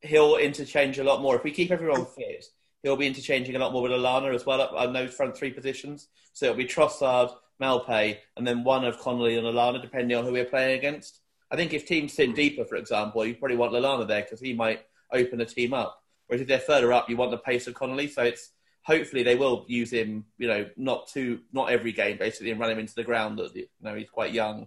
[0.00, 1.36] he'll interchange a lot more.
[1.36, 2.46] If we keep everyone fit,
[2.82, 5.52] he'll be interchanging a lot more with Lallana as well up on those front three
[5.52, 6.08] positions.
[6.32, 10.32] So it'll be Trossard, Maupay, and then one of Connolly and Lallana, depending on who
[10.32, 11.20] we're playing against.
[11.52, 14.54] I think if teams sit deeper, for example, you probably want Lallana there because he
[14.54, 16.02] might open the team up.
[16.26, 18.08] Whereas if they're further up, you want the pace of Connolly.
[18.08, 22.52] So it's hopefully they will use him, you know, not too not every game basically,
[22.52, 23.38] and run him into the ground.
[23.38, 24.66] That you know he's quite young,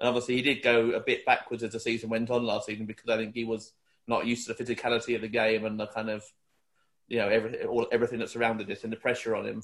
[0.00, 2.86] and obviously he did go a bit backwards as the season went on last season
[2.86, 3.72] because I think he was
[4.08, 6.24] not used to the physicality of the game and the kind of
[7.06, 9.62] you know everything all, everything that surrounded it and the pressure on him.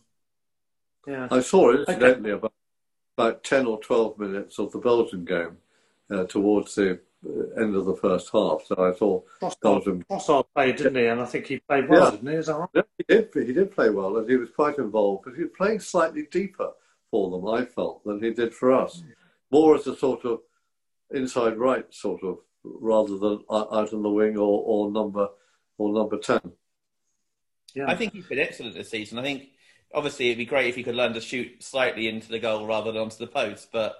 [1.04, 1.26] Yeah.
[1.32, 2.52] I saw it incidentally about
[3.18, 5.56] about ten or twelve minutes of the Belgian game
[6.10, 8.62] uh, towards the uh, end of the first half.
[8.66, 9.22] So I saw
[9.62, 11.06] Belgium Trossard played, didn't he?
[11.06, 12.10] And I think he played well, Yeah.
[12.12, 12.34] didn't he?
[12.34, 12.68] Is that right?
[12.74, 13.46] Yeah, he did.
[13.46, 15.24] He did play well, and he was quite involved.
[15.24, 16.70] But he was playing slightly deeper
[17.10, 19.02] for them, I felt, than he did for us.
[19.50, 20.40] More as a sort of
[21.10, 25.28] inside right, sort of, rather than out out on the wing or, or number
[25.78, 26.40] or number ten.
[27.74, 27.88] Yeah.
[27.88, 29.18] I think he's been excellent this season.
[29.18, 29.48] I think
[29.94, 32.92] obviously it'd be great if he could learn to shoot slightly into the goal rather
[32.92, 33.68] than onto the post.
[33.72, 33.96] But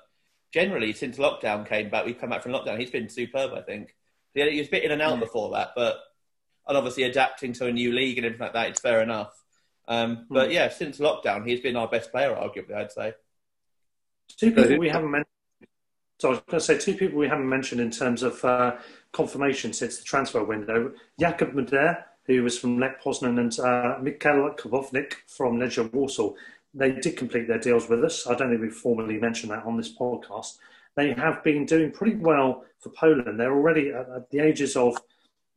[0.52, 2.78] generally, since lockdown came back, we've come back from lockdown.
[2.78, 3.52] He's been superb.
[3.54, 3.94] I think
[4.34, 5.98] Yeah, he was a bit in and out before that, but
[6.66, 9.32] and obviously adapting to a new league and everything like that, it's fair enough.
[9.88, 12.74] Um, but yeah, since lockdown, he's been our best player, arguably.
[12.74, 13.12] I'd say.
[14.38, 15.26] Two people we haven't mentioned.
[16.18, 18.76] So I was going to say two people we haven't mentioned in terms of uh,
[19.10, 20.92] confirmation since the transfer window.
[21.20, 26.34] Jakub Moder, who was from Lech Poznan, and uh, Michał Karbownik from Legia Warsaw.
[26.74, 28.26] They did complete their deals with us.
[28.26, 30.56] I don't think we've formally mentioned that on this podcast.
[30.96, 33.38] They have been doing pretty well for Poland.
[33.38, 34.96] They're already at, at the ages of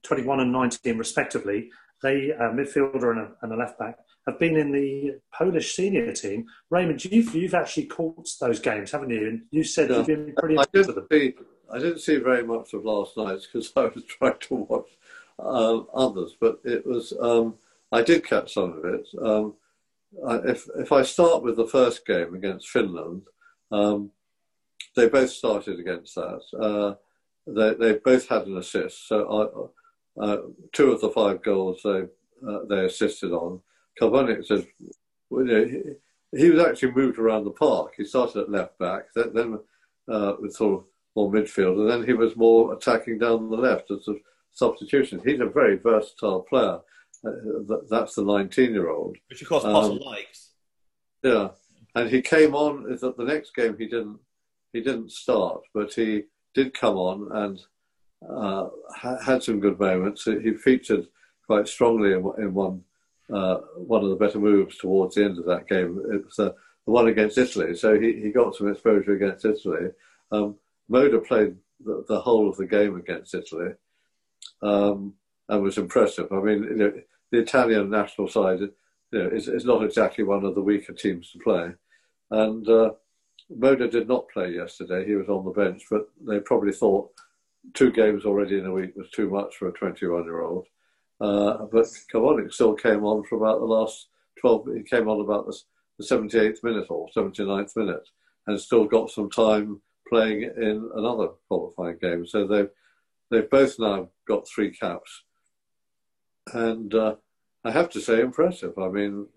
[0.04, 1.70] 21 and 19, respectively.
[2.02, 3.98] They, a midfielder and a, and a left back,
[4.28, 6.46] have been in the Polish senior team.
[6.70, 9.28] Raymond, you've, you've actually caught those games, haven't you?
[9.28, 9.98] And you said Yeah.
[9.98, 11.08] you've been pretty I with them.
[11.10, 11.36] didn't see.
[11.72, 14.90] I didn't see very much of last night's because I was trying to watch
[15.40, 17.14] um, others, but it was.
[17.20, 17.56] Um,
[17.92, 19.08] I did catch some of it.
[19.22, 19.54] Um,
[20.28, 23.24] I, if if I start with the first game against Finland,
[23.72, 24.12] um,
[24.96, 26.42] they both started against that.
[26.60, 26.96] Uh,
[27.48, 29.08] they they both had an assist.
[29.08, 29.70] So
[30.18, 30.38] I, uh,
[30.72, 32.04] two of the five goals they
[32.48, 33.62] uh, they assisted on.
[34.00, 34.68] Karbownik said,
[35.30, 37.94] well, you know, he, he was actually moved around the park.
[37.96, 39.60] He started at left back, then, then
[40.12, 43.92] uh, with sort of more midfield, and then he was more attacking down the left
[43.92, 44.16] as a
[44.52, 45.22] substitution.
[45.24, 46.80] He's a very versatile player.
[47.26, 47.32] Uh,
[47.68, 49.18] that, that's the 19-year-old.
[49.30, 50.50] Which of course Um, Postle likes.
[51.24, 51.50] Yeah,
[51.96, 52.84] and he came on.
[52.84, 54.20] The next game he didn't
[54.74, 56.24] he didn't start, but he
[56.54, 57.62] did come on and
[58.30, 60.26] uh, ha- had some good moments.
[60.26, 61.08] He featured
[61.46, 62.84] quite strongly in, in one
[63.34, 66.02] uh, one of the better moves towards the end of that game.
[66.12, 66.52] It was uh,
[66.86, 69.92] the one against Italy, so he, he got some exposure against Italy.
[70.32, 70.56] Um,
[70.90, 73.72] Moder played the, the whole of the game against Italy
[74.62, 75.14] um,
[75.48, 76.32] and was impressive.
[76.32, 76.94] I mean, you know,
[77.34, 78.70] the Italian national side you
[79.12, 81.72] know, is, is not exactly one of the weaker teams to play.
[82.30, 82.92] And uh,
[83.50, 85.04] Moder did not play yesterday.
[85.04, 87.10] He was on the bench, but they probably thought
[87.74, 90.68] two games already in a week was too much for a 21 year old.
[91.20, 94.10] Uh, but Karbownik still came on for about the last
[94.40, 95.58] 12, he came on about the,
[95.98, 98.08] the 78th minute or 79th minute
[98.46, 102.28] and still got some time playing in another qualifying game.
[102.28, 102.70] So they've,
[103.32, 105.24] they've both now got three caps.
[106.54, 107.16] And uh,
[107.64, 108.78] I have to say, impressive.
[108.78, 109.28] I mean,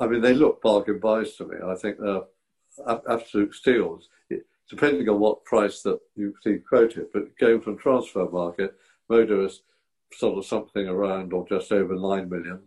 [0.00, 1.56] I mean, they look bargain buys to me.
[1.64, 2.22] I think they're
[3.08, 4.08] absolute steals,
[4.68, 7.06] depending on what price that you see quoted.
[7.12, 8.70] But going from Transfermarkt,
[9.08, 9.62] Moder is
[10.12, 12.60] sort of something around or just over nine million,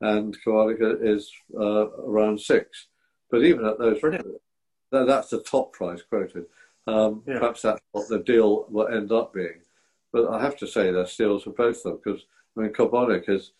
[0.00, 2.88] and Koalika is uh, around six.
[3.30, 6.44] But even at those, that, that's the top price quoted.
[6.86, 7.38] Um, yeah.
[7.38, 9.62] Perhaps that's what the deal will end up being.
[10.12, 12.26] But I have to say they're steals for both of them because
[12.56, 13.52] I mean Karbownik is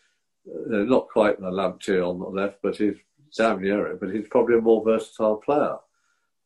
[0.48, 2.96] uh, not quite the Lamptey on the left, but he's
[3.36, 4.00] damn near it.
[4.00, 5.76] But he's probably a more versatile player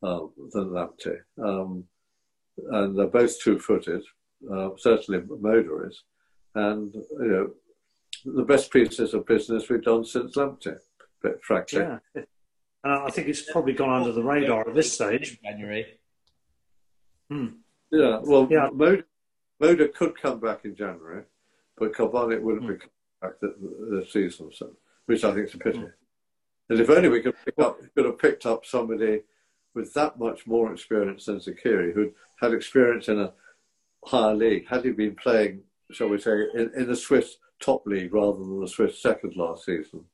[0.03, 0.21] uh,
[0.53, 1.19] than Lamptey.
[1.43, 1.85] Um,
[2.71, 4.03] and they're both two-footed.
[4.53, 6.03] Uh, certainly, Moder is,
[6.55, 7.51] and you know,
[8.25, 10.79] the best pieces of business we've done since Lamptey,
[11.43, 11.81] frankly.
[11.81, 11.99] Yeah.
[12.85, 15.41] Uh, I think it's probably gone under the radar at this stage.
[15.43, 15.99] January.
[17.29, 17.47] Hmm.
[17.91, 18.69] Yeah, well, yeah.
[18.73, 19.07] Moder,
[19.61, 21.25] Moder could come back in January,
[21.77, 22.75] but Karbownik would have hmm.
[22.75, 22.79] be
[23.21, 23.55] back the,
[23.91, 24.71] the season, so,
[25.07, 25.79] which I think is a pity.
[25.79, 25.93] Mm.
[26.71, 29.23] And if only we could pick up, could have picked up somebody
[29.75, 33.33] with that much more experience than Zeqiri, who had experience in a
[34.05, 34.69] higher league.
[34.69, 38.61] Had he been playing, shall we say, in, in the Swiss top league rather than
[38.61, 40.05] the Swiss second last season,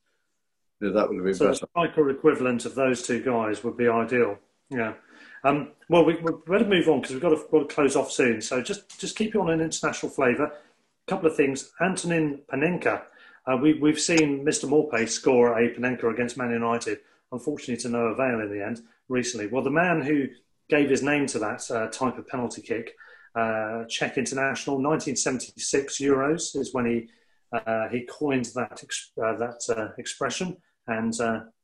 [0.80, 1.56] yeah, that would have been so better.
[1.56, 4.38] So striker equivalent of those two guys would be ideal.
[4.70, 4.94] Yeah.
[5.44, 8.10] Um, well, we, we better move on because we've got to, got to close off
[8.10, 8.40] soon.
[8.40, 10.52] So just just keep you on an international flavour
[11.06, 11.72] couple of things.
[11.80, 13.02] Antonin Panenka.
[13.46, 14.68] Uh, we, we've seen Mr.
[14.68, 16.98] Maupay score a Panenka against Man United,
[17.30, 19.46] unfortunately to no avail in the end recently.
[19.46, 20.28] Well, the man who
[20.68, 22.94] gave his name to that uh, type of penalty kick,
[23.34, 27.08] uh, Czech international, 1976 Euros is when he
[27.52, 28.82] uh, he coined that
[29.22, 30.56] uh, that uh, expression
[30.88, 31.14] and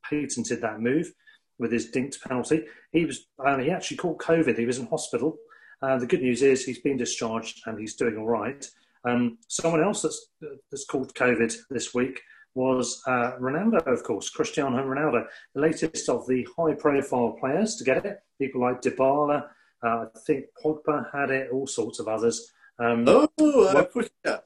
[0.08, 1.12] patented that move
[1.58, 2.64] with his dinked penalty.
[2.92, 3.26] He was
[3.58, 4.58] he actually caught COVID.
[4.58, 5.36] He was in hospital.
[5.80, 8.68] the good news is he's been discharged and he's doing all right.
[9.04, 10.28] Um, someone else that's,
[10.70, 12.20] that's called COVID this week
[12.54, 15.24] was uh, Ronaldo, of course, Cristiano Ronaldo,
[15.54, 18.18] the latest of the high profile players to get it.
[18.40, 19.44] People like Dybala,
[19.82, 22.50] uh, I think Pogba had it, all sorts of others.
[22.78, 24.44] Um, oh, uh, Pussycat.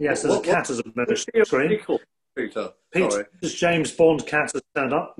[0.00, 1.80] Yes, there's what, a cat as a the screen.
[2.36, 5.18] Peter, Peter James Bond cat has turned up.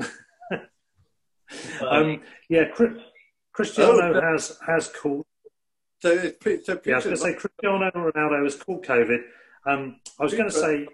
[1.89, 2.64] um, yeah,
[3.53, 5.24] Cristiano oh, has has called
[6.03, 9.20] so, it's, so yeah, I was going to say Cristiano Ronaldo has caught COVID.
[9.64, 10.88] Um, I was going to say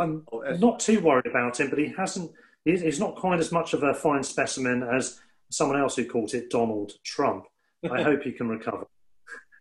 [0.00, 0.24] I'm
[0.58, 2.32] not too worried about him, but he hasn't.
[2.64, 6.48] He's not quite as much of a fine specimen as someone else who caught it,
[6.48, 7.44] Donald Trump.
[7.90, 8.86] I hope he can recover.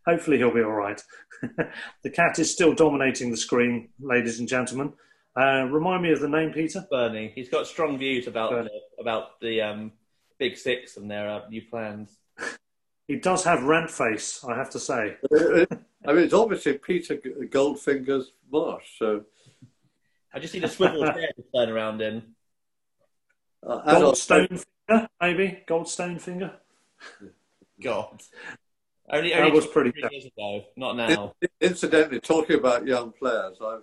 [0.07, 1.01] Hopefully, he'll be all right.
[2.03, 4.93] the cat is still dominating the screen, ladies and gentlemen.
[5.35, 6.85] Uh, remind me of the name, Peter.
[6.89, 7.33] Bernie.
[7.35, 8.69] He's got strong views about the,
[9.01, 9.91] about the um,
[10.39, 12.19] Big Six and their uh, new plans.
[13.07, 15.17] He does have rant face, I have to say.
[16.05, 18.97] I mean, it's obviously Peter Goldfinger's marsh.
[18.97, 19.23] So
[20.33, 22.23] I just need a swivel chair to turn around in.
[23.65, 26.53] Uh, Goldstone finger, maybe Goldstone finger.
[27.81, 28.21] God,
[29.09, 31.33] only, only that was pretty years ago, not now.
[31.61, 33.81] Incidentally, talking about young players, I've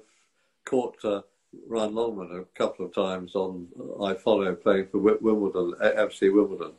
[0.65, 1.23] caught uh,
[1.67, 3.69] Ryan Longman a couple of times on
[3.99, 6.73] iFollow playing for Wimbledon, FC Wimbledon,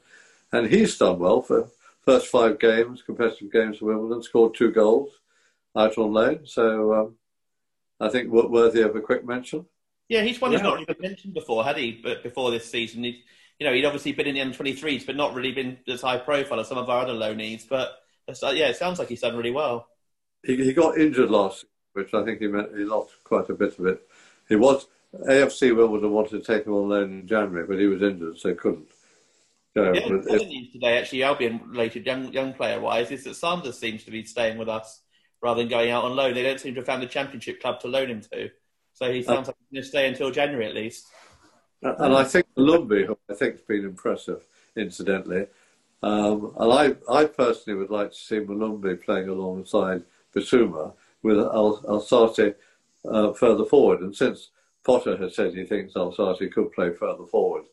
[0.52, 1.70] and he's done well for
[2.02, 5.12] first five games, competitive games for Wimbledon, scored two goals
[5.76, 6.42] out on loan.
[6.46, 7.16] So um,
[8.00, 9.66] I think worthy of a quick mention.
[10.10, 10.58] Yeah, he's one yeah.
[10.58, 11.92] who's not really been mentioned before, had he?
[12.04, 13.24] But before this season, he,
[13.60, 16.60] you know, he'd obviously been in the under-23s, but not really been as high profile
[16.60, 17.68] as some of our other loanees.
[17.68, 17.94] But
[18.28, 19.88] yeah, it sounds like he's done really well.
[20.44, 23.78] He, he got injured last, which I think he meant he lost quite a bit
[23.80, 24.02] of it.
[24.50, 28.02] He was AFC Wimbledon wanted to take him on loan in January, but he was
[28.02, 28.88] injured, so couldn't.
[29.74, 34.04] Yeah, the news today, actually, Albion related young young player wise, is that Sanders seems
[34.04, 35.02] to be staying with us
[35.42, 36.34] rather than going out on loan.
[36.34, 38.50] They don't seem to have found a championship club to loan him to,
[38.94, 41.08] so he sounds uh, like he's going to stay until January at least.
[41.82, 44.44] And I think Lumby, who I think has been impressive,
[44.76, 45.48] incidentally.
[46.04, 50.04] Um, and I, I personally would like to see Molumby playing alongside
[50.36, 52.56] Bissouma with Al- Alzate
[53.06, 54.02] uh, further forward.
[54.02, 54.50] And since
[54.84, 57.64] Potter has said he thinks Alzate could play further forward,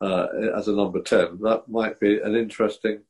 [0.00, 0.26] uh,
[0.56, 1.40] as a number 10.
[1.42, 3.00] That might be an interesting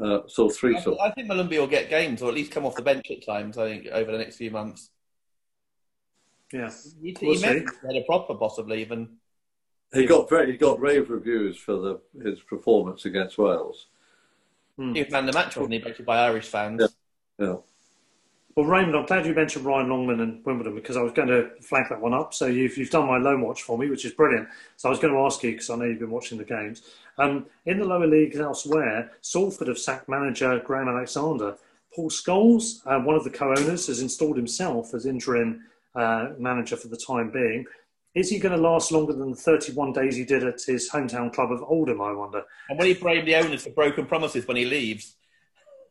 [0.00, 0.96] uh, sort of threesome.
[1.00, 3.24] I, I think Molumby will get games or at least come off the bench at
[3.24, 4.90] times, I think, over the next few months.
[6.52, 6.70] Yeah.
[7.02, 9.16] He, we'll he had a proper, possibly even.
[9.92, 13.86] He got very, he got rave reviews for the, his performance against Wales.
[14.76, 14.94] Hmm.
[14.94, 16.96] He was man the match, wasn't he, by Irish fans?
[17.38, 17.46] Yeah.
[17.46, 17.56] Yeah.
[18.58, 21.48] Well, Raymond, I'm glad you mentioned Ryan Longman and Wimbledon because I was going to
[21.60, 22.34] flag that one up.
[22.34, 24.48] So you've, you've done my loan watch for me, which is brilliant.
[24.76, 26.82] So I was going to ask you because I know you've been watching the games.
[27.18, 31.56] Um, in the lower leagues elsewhere, Salford have sacked manager Graham Alexander.
[31.94, 35.62] Paul Scholes, uh, one of the co-owners, has installed himself as interim
[35.94, 37.64] uh, manager for the time being.
[38.16, 41.32] Is he going to last longer than the 31 days he did at his hometown
[41.32, 42.42] club of Oldham, I wonder?
[42.70, 45.14] And will he blame the owners for broken promises when he leaves?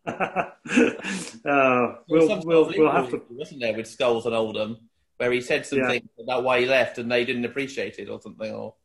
[1.46, 3.22] uh, we'll, we'll, we'll have to.
[3.30, 4.78] Wasn't there with Scholes and Oldham,
[5.18, 6.24] where he said something Yeah.
[6.24, 8.52] about why he left and they didn't appreciate it or something?
[8.52, 8.76] Or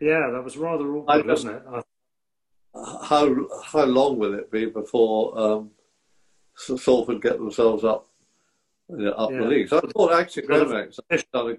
[0.00, 1.62] Yeah, that was rather I awkward, just- wasn't it?
[1.68, 1.82] Uh,
[3.04, 3.24] How
[3.64, 5.70] how long will it be before um,
[6.56, 8.08] S- Salford get themselves up
[8.88, 9.38] you know, up Yeah.
[9.40, 9.68] the league?
[9.68, 11.56] So I thought actually Well, Graham has done a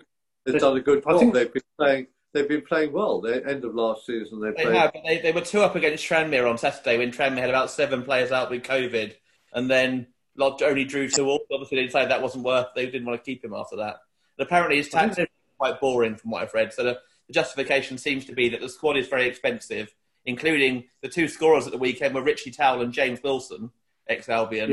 [0.51, 1.19] they've done a good I job.
[1.19, 3.21] think- They've been playing they've been playing well.
[3.21, 5.75] They end of last season they they played have, but they, they were two up
[5.75, 9.13] against Tranmere on Saturday when Tranmere had about seven players out with COVID,
[9.53, 11.39] and then Lodge only drew two all.
[11.51, 12.67] Obviously, they decided that wasn't worth.
[12.75, 13.97] They didn't want to keep him after that.
[14.38, 16.73] And apparently, his tactics are quite boring from what I've read.
[16.73, 19.93] So the, the justification seems to be that the squad is very expensive,
[20.25, 23.71] including the two scorers at the weekend were Richie Towell and James Wilson,
[24.09, 24.71] ex Albion.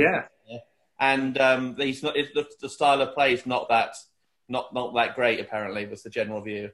[0.48, 0.58] yeah,
[0.98, 2.14] and um, he's not.
[2.14, 3.96] The, the style of play is not that
[4.48, 5.40] not not that great.
[5.40, 6.70] Apparently, was the general view.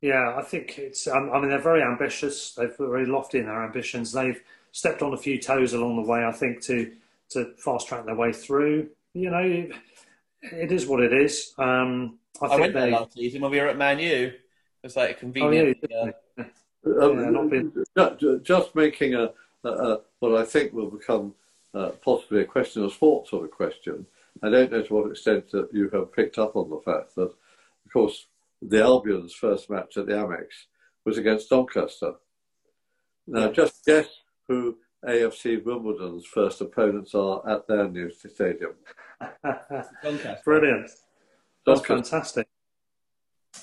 [0.00, 0.34] Yeah.
[0.36, 1.06] I think it's.
[1.06, 2.54] Um, I mean, they're very ambitious.
[2.54, 4.12] They're very lofty in their ambitions.
[4.12, 4.40] They've
[4.72, 6.24] stepped on a few toes along the way.
[6.24, 6.92] I think to
[7.30, 8.88] to fast track their way through.
[9.14, 9.66] You know,
[10.42, 11.54] it is what it is.
[11.58, 14.26] Um, I, I, think went there last season when we were at Man U.
[14.26, 14.40] It
[14.82, 15.78] was like a Oh convenient.
[15.88, 16.44] yeah, uh.
[17.00, 19.32] Um, Yeah, not been- ju- ju- just making a,
[19.64, 21.34] a, a what I think will become
[21.74, 24.06] uh, possibly a question of sport sort of question.
[24.42, 27.22] I don't know to what extent that you have picked up on the fact that,
[27.22, 28.26] of course,
[28.62, 30.46] the Albion's first match at the Amex
[31.04, 32.14] was against Doncaster.
[33.26, 34.08] Now, just guess
[34.48, 38.74] who AFC Wimbledon's first opponents are at their new stadium.
[39.44, 40.38] Doncaster.
[40.44, 40.90] Brilliant.
[41.66, 41.94] That's Doncaster.
[41.94, 42.48] fantastic.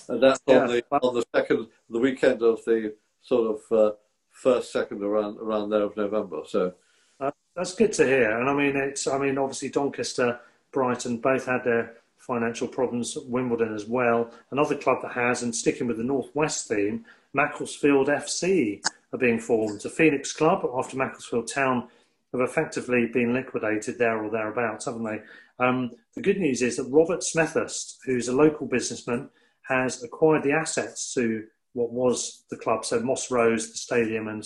[0.10, 0.62] And that's Yeah.
[0.64, 3.96] on the on the second, the weekend of the sort of uh,
[4.32, 6.42] first, second around around there of November.
[6.46, 6.74] So
[7.20, 8.40] Uh, that's good to hear.
[8.40, 9.08] And I mean, it's.
[9.08, 10.40] I mean, obviously Doncaster,
[10.72, 13.16] Brighton both had their financial problems.
[13.18, 14.32] At Wimbledon as well.
[14.52, 19.86] Another club that has, and sticking with the Northwest theme, Macclesfield FC are being formed.
[19.86, 21.88] A Phoenix club after Macclesfield Town
[22.32, 25.22] have effectively been liquidated there or thereabouts, haven't they?
[25.60, 29.30] Um, the good news is that Robert Smethurst, who's a local businessman,
[29.64, 34.44] has acquired the assets to what was the club, so Moss Rose, the stadium, and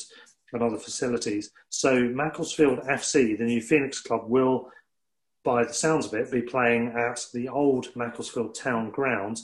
[0.54, 1.52] and other facilities.
[1.70, 4.70] So Macclesfield FC, the new Phoenix club, will,
[5.48, 9.40] by the sounds of it, be playing at the old Macclesfield Town ground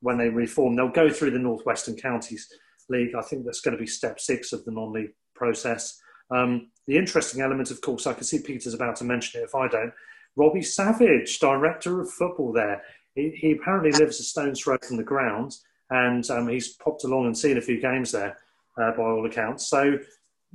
[0.00, 0.74] when they reform.
[0.74, 2.48] They'll go through the Northwestern Counties
[2.88, 3.14] League.
[3.14, 5.96] I think that's going to be step six of the non-league process.
[6.32, 9.54] Um, the interesting element, of course, I can see Peter's about to mention it if
[9.54, 9.92] I don't.
[10.34, 12.82] Robbie Savage, director of football there.
[13.14, 15.54] He, he apparently lives a stone's throw from the ground,
[15.88, 18.36] and um, he's popped along and seen a few games there,
[18.76, 19.68] uh, by all accounts.
[19.68, 20.00] So,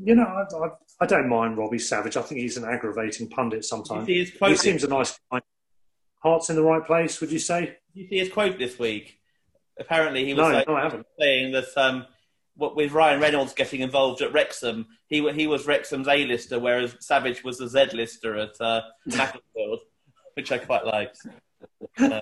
[0.02, 0.70] you know, I, I,
[1.02, 2.18] I don't mind Robbie Savage.
[2.18, 4.08] I think he's an aggravating pundit sometimes.
[4.08, 5.42] you see his He seems a nice guy.
[6.22, 7.78] Heart's in the right place, would you say?
[7.94, 9.20] Did you see his quote this week?
[9.80, 12.06] Apparently, he was No, like, no, saying that um,
[12.56, 17.44] what, with Ryan Reynolds getting involved at Wrexham, he he was Wrexham's A-lister, whereas Savage
[17.44, 19.80] was the Z-lister at uh, Macclesfield,
[20.34, 21.20] which I quite liked.
[21.98, 22.22] Uh,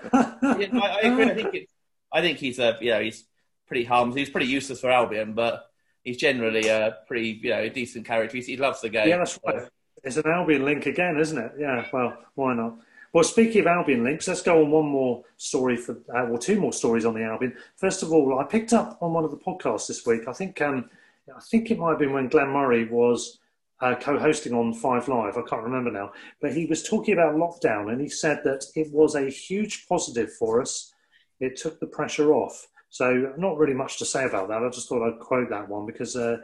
[0.57, 1.25] yeah, I, I agree.
[1.25, 1.67] I think
[2.11, 3.23] I think he's a you know he's
[3.67, 4.15] pretty harmless.
[4.15, 5.63] He's pretty useless for Albion, but
[6.07, 8.37] he's generally a pretty you know decent character.
[8.37, 9.09] He loves the game.
[9.09, 9.67] Yeah, that's right.
[10.03, 11.51] It's an Albion link again, isn't it?
[11.59, 12.77] Yeah, well, why not?
[13.11, 16.59] Well, speaking of Albion links, let's go on one more story for, uh, well, two
[16.59, 17.55] more stories on the Albion.
[17.75, 20.27] First of all, I picked up on one of the podcasts this week.
[20.27, 20.89] I think, um,
[21.35, 23.39] I think it might have been when Glenn Murray was
[23.81, 25.37] uh, co-hosting on Five Live.
[25.37, 28.91] I can't remember now, but he was talking about lockdown, and he said that it
[28.91, 30.93] was a huge positive for us.
[31.39, 32.67] It took the pressure off.
[32.89, 34.63] So, not really much to say about that.
[34.63, 36.37] I just thought I'd quote that one because uh,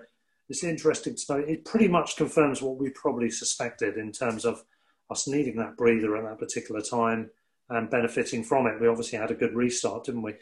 [0.50, 1.40] it's interesting to know.
[1.40, 4.64] It pretty much confirms what we probably suspected in terms of
[5.10, 7.30] us needing that breather at that particular time
[7.70, 8.80] and benefiting from it.
[8.80, 10.34] We obviously had a good restart, didn't we?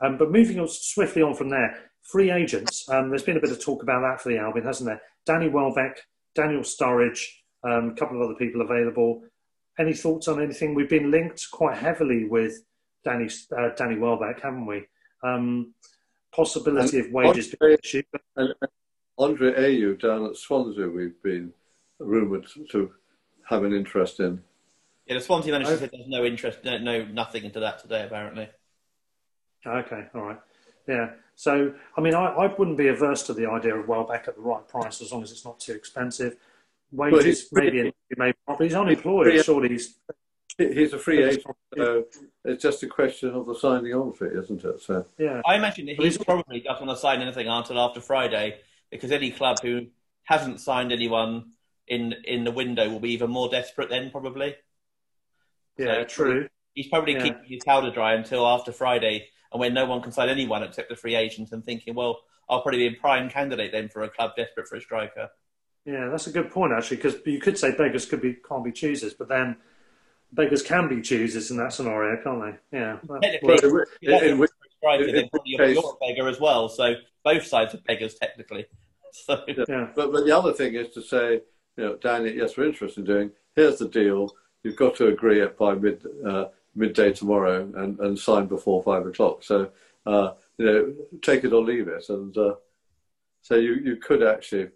[0.00, 2.88] Um, but moving on swiftly on from there, free agents.
[2.88, 5.00] Um, there's been a bit of talk about that for the Albion, hasn't there?
[5.24, 6.00] Danny Welbeck,
[6.34, 7.24] Daniel Sturridge,
[7.62, 9.22] um, a couple of other people available.
[9.78, 10.74] Any thoughts on anything?
[10.74, 12.62] We've been linked quite heavily with
[13.04, 14.84] Danny uh, Danny Welbeck, haven't we?
[15.24, 15.74] Um,
[16.32, 18.02] possibility of wages being an issue.
[18.36, 18.70] And and
[19.18, 21.52] Andre Ayew down at Swansea, we've been
[21.98, 22.92] rumoured to
[23.48, 24.42] have an interest in.
[25.06, 28.04] Yeah, the Swansea manager said there's no interest, no, no nothing into that today.
[28.04, 28.48] Apparently,
[29.66, 30.40] Okay, all right.
[30.86, 31.10] Yeah.
[31.34, 34.42] So, I mean, I, I wouldn't be averse to the idea of Welbeck at the
[34.42, 36.36] right price as long as it's not too expensive.
[36.92, 39.44] Wages, Well, he's maybe an maybe not, but he's unemployed.
[39.44, 39.96] Surely he's
[40.56, 41.44] He's a free agent,
[41.76, 42.04] so
[42.44, 44.80] it's just a question of the signing on fee, isn't it?
[44.80, 45.42] So yeah.
[45.44, 49.30] I imagine that he's- probably doesn't want to sign anything until after Friday because any
[49.32, 49.86] club who
[50.24, 51.52] hasn't signed anyone
[51.88, 54.54] in in the window will be even more desperate then, probably.
[55.76, 56.48] Yeah, So- true.
[56.74, 57.22] He's probably Yeah.
[57.22, 60.88] keeping his powder dry until after Friday, and when no one can sign anyone except
[60.88, 64.08] the free agent, and thinking, well, I'll probably be a prime candidate then for a
[64.08, 65.30] club desperate for a striker.
[65.84, 68.72] Yeah, that's a good point actually, because you could say beggars could be can't be
[68.72, 69.56] choosers, but then
[70.32, 72.78] beggars can be choosers in that scenario, can't they?
[72.78, 72.98] Yeah.
[73.22, 73.70] Technically, Well, if in-
[74.00, 76.28] you're desperate in which- for a striker, in then which probably you're, you're a beggar
[76.28, 76.68] as well.
[76.68, 78.66] So both sides are beggars technically.
[79.16, 79.90] So yeah.
[79.94, 81.34] But, but the other thing is to say,
[81.76, 83.30] you know, Danny, yes, we're interested in doing.
[83.54, 84.28] Here's the deal.
[84.64, 89.06] You've got to agree it by mid uh, midday tomorrow and, and sign before five
[89.06, 89.44] o'clock.
[89.44, 89.70] So,
[90.04, 92.04] uh, you know, take it or leave it.
[92.08, 92.54] And uh,
[93.42, 94.70] so you, you could actually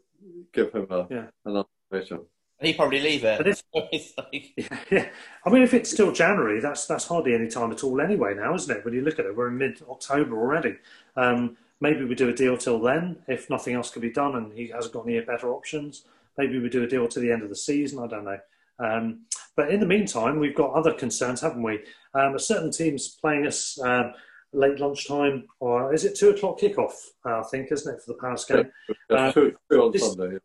[0.53, 1.27] give him a, Yeah.
[1.45, 2.27] an ultimatum.
[2.61, 3.39] He'd probably leave it.
[3.39, 5.09] But if- It's like- Yeah,
[5.45, 8.35] I mean, if it's still January, that's that's hardly any time at all anyway.
[8.35, 8.85] Now, isn't it?
[8.85, 10.77] When you look at it, we're in mid-October already.
[11.17, 14.53] Um, maybe we do a deal till then, if nothing else can be done, and
[14.53, 16.05] he hasn't got any better options.
[16.37, 17.99] Maybe we do a deal to the end of the season.
[18.03, 18.39] I don't know.
[18.81, 19.21] Um,
[19.57, 21.81] but in the meantime, we've got other concerns, haven't we?
[22.15, 24.13] Um, a certain team's playing us um,
[24.53, 26.93] late lunchtime, or is it two o'clock kickoff?
[27.27, 28.71] Uh, I think, isn't it, for the Palace game?
[29.09, 30.39] That's Uh, two, two on this- Sunday.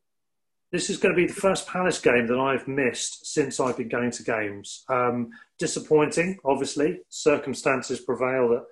[0.73, 3.89] This is going to be the first Palace game that I've missed since I've been
[3.89, 4.83] going to games.
[4.89, 7.01] Um, disappointing, obviously.
[7.09, 8.65] Circumstances prevail that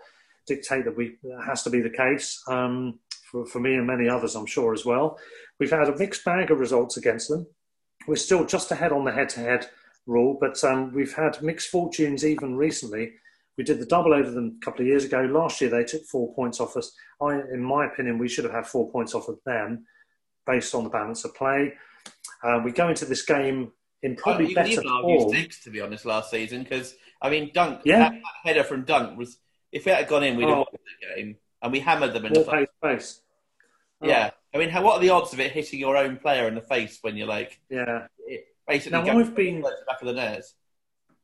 [0.47, 2.97] dictate that we that has to be the case um,
[3.29, 5.19] for, for me and many others, I'm sure as well.
[5.59, 7.45] We've had a mixed bag of results against them.
[8.07, 9.69] We're still just ahead on the head-to-head
[10.07, 13.11] rule, but um, we've had mixed fortunes even recently.
[13.59, 15.21] We did the double over them a couple of years ago.
[15.21, 16.91] Last year they took four points off us.
[17.21, 19.85] I, in my opinion, we should have had four points off of them
[20.47, 21.73] based on the balance of play.
[22.43, 23.71] Uh, we go into this game
[24.03, 25.29] in probably you better form.
[25.29, 27.99] six, to be honest, last season because I mean, Dunk, Yeah.
[27.99, 29.37] that, that header from Dunk was
[29.71, 30.67] if it had gone in, we'd have Oh.
[30.71, 32.67] won the game, and we hammered them in More the face.
[32.83, 33.21] pace.
[34.01, 36.47] Oh, Yeah, I mean, how, what are the odds of it hitting your own player
[36.47, 38.07] in the face when you're like yeah.
[38.67, 40.43] basically Now, I've been- the back of the net?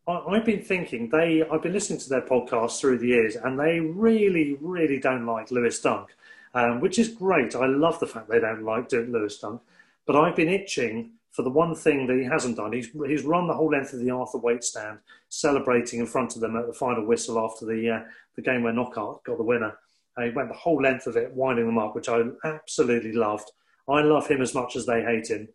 [0.07, 1.43] I, I've been thinking they.
[1.43, 5.51] I've been listening to their podcast through the years, and they really, really don't like
[5.51, 6.15] Lewis Dunk,
[6.53, 7.55] um, which is great.
[7.55, 9.61] I love the fact they don't like Lewis Dunk,
[10.07, 12.73] but I've been itching for the one thing that he hasn't done.
[12.73, 14.97] He's he's run the whole length of the Arthur Wait stand,
[15.29, 17.99] celebrating in front of them at the final whistle after the uh,
[18.35, 19.77] the game where Knockaert got the winner.
[20.17, 23.51] Uh, he went the whole length of it, winding them up, which I absolutely loved.
[23.87, 25.47] I love him as much as they hate him.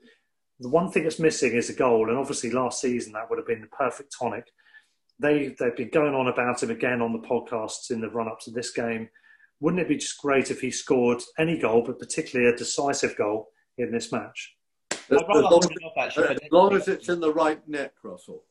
[0.61, 3.47] The one thing that's missing is a goal, and obviously last season that would have
[3.49, 4.53] been the perfect tonic.
[5.19, 8.39] They they've been going on about him again on the podcasts in the run up
[8.43, 9.09] to this game.
[9.59, 13.49] Wouldn't it be just great if he scored any goal, but particularly a decisive goal
[13.79, 14.57] in this match?
[14.91, 18.45] As, as long, hold it actually, as long as it's in the right net, Russell.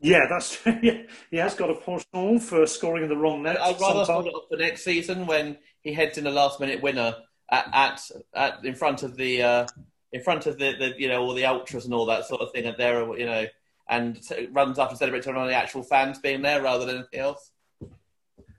[0.00, 1.02] Yeah, that's yeah.
[1.30, 3.60] He has got a penchant for scoring in the wrong net.
[3.60, 6.82] I'd rather hold it up for next season when he heads in a last minute
[6.82, 7.16] winner
[7.50, 9.66] at, at, at in front of the uh,
[10.12, 12.50] in front of the, the you know all the ultras and all that sort of
[12.52, 13.46] thing and there you know
[13.88, 17.20] and t- runs up and celebrates on the actual fans being there rather than anything
[17.20, 17.50] else.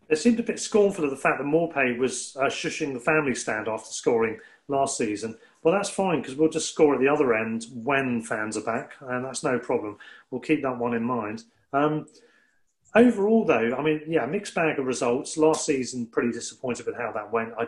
[0.10, 3.34] It seemed a bit scornful of the fact that Maupay was uh, shushing the family
[3.34, 5.38] stand after scoring last season.
[5.64, 8.91] Well, that's fine because we'll just score at the other end when fans are back,
[9.01, 9.97] and that's no problem.
[10.30, 11.43] We'll keep that one in mind.
[11.72, 12.05] Um,
[12.95, 15.38] overall, though, I mean, yeah, mixed bag of results.
[15.38, 17.53] Last season, pretty disappointed with how that went.
[17.57, 17.68] I, I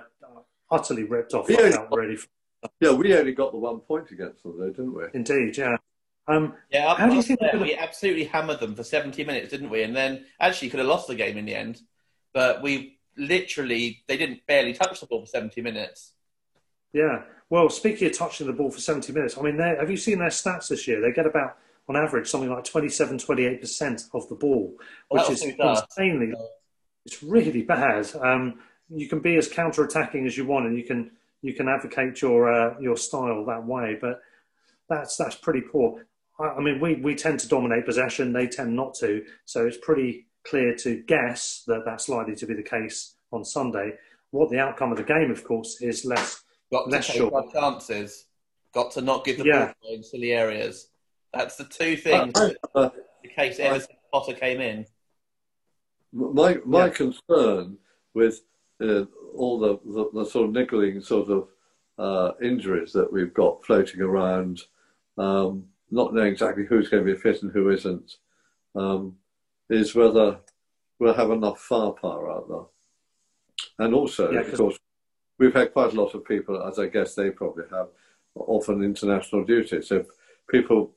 [0.71, 1.49] utterly ripped off.
[1.49, 1.57] Yeah.
[1.59, 2.17] I felt really,
[2.81, 5.03] Yeah, we only got the one point against them, though, didn't we?
[5.13, 5.77] indeed, yeah.
[6.27, 9.23] Um, Yeah, How do you up think there, gonna- we absolutely hammered them for 70
[9.23, 9.83] minutes, didn't we?
[9.83, 11.81] And then actually could have lost the game in the end,
[12.33, 16.11] but we literally they didn't barely touch the ball for 70 minutes.
[16.91, 17.21] Yeah.
[17.49, 20.29] Well, speaking of touching the ball for 70 minutes, I mean, have you seen their
[20.29, 20.99] stats this year?
[20.99, 24.75] They get about, on average, something like 27, 28% of the ball,
[25.09, 25.83] which is was too bad.
[25.83, 26.33] insanely,
[27.05, 28.09] it's really bad.
[28.19, 32.21] Um, you can be as counter-attacking as you want and you can, you can advocate
[32.21, 34.21] your, uh, your style that way, but
[34.89, 36.03] that's, that's pretty poor.
[36.39, 38.33] I, I mean, we, we tend to dominate possession.
[38.33, 39.23] They tend not to.
[39.45, 43.93] So it's pretty clear to guess that that's likely to be the case on Sunday.
[44.31, 47.33] What the outcome of the game, of course, is less Got to Less take sure.
[47.35, 48.25] our chances.
[48.73, 49.73] Got to not give the Yeah.
[49.81, 50.89] ball in silly areas.
[51.33, 52.89] That's the two things Uh, that uh,
[53.23, 54.85] the case ever since Potter came in.
[56.11, 56.89] My my Yeah.
[56.93, 57.77] concern
[58.13, 58.41] with
[58.81, 61.49] uh, all the, the, the sort of niggling sort of
[61.97, 64.63] uh, injuries that we've got floating around,
[65.17, 68.17] um, not knowing exactly who's going to be fit and who isn't,
[68.75, 69.15] um,
[69.69, 70.39] is whether
[70.99, 73.85] we'll have enough firepower out there.
[73.85, 74.77] And also, Yeah, of course,
[75.37, 77.87] we've had quite a lot of people, as I guess they probably have,
[78.35, 79.81] off on international duty.
[79.81, 80.05] So
[80.49, 80.91] people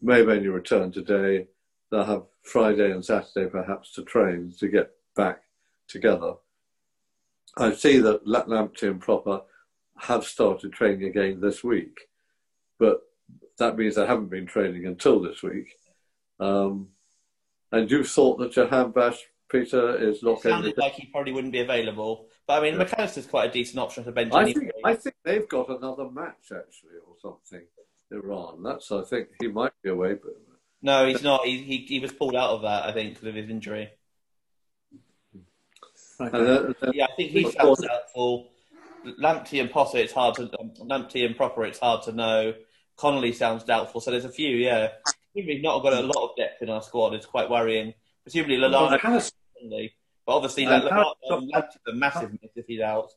[0.00, 1.46] maybe only return today.
[1.90, 5.42] They'll have Friday and Saturday perhaps to train to get back
[5.88, 6.34] together.
[7.56, 9.42] I see that and Pröpper
[9.98, 12.08] have started training again this week,
[12.78, 13.02] but
[13.58, 15.76] that means they haven't been training until this week.
[16.38, 16.88] Um,
[17.72, 19.18] and you thought that Jahanbakhsh
[19.50, 20.80] Peter is not It going sounded to.
[20.80, 22.28] like he probably wouldn't be available.
[22.46, 25.16] But I mean, Mac Allister's quite a decent option to bench I think I think
[25.24, 27.66] they've got another match actually or something.
[28.12, 28.62] Iran.
[28.62, 30.32] That's I think he might be away, but
[30.82, 31.44] No, he's not.
[31.44, 33.90] He, he he was pulled out of that, I think, because of his injury.
[36.20, 36.30] Okay.
[36.44, 38.50] then, then- Yeah, I think he sounds doubtful.
[39.18, 40.42] Lamptey and Potter, it's hard to
[40.82, 42.54] Lamptey and Pröpper, it's hard to know.
[42.96, 44.54] Connolly sounds doubtful, so there's a few.
[44.56, 44.88] Yeah,
[45.34, 47.14] we've not got a lot of depth in our squad.
[47.14, 47.94] It's quite worrying.
[48.24, 49.92] Presumably Well, Lallana, Palace- Connolly,
[50.26, 51.50] but obviously And like, Palace- um,
[51.88, 53.12] a massive miss if he's out.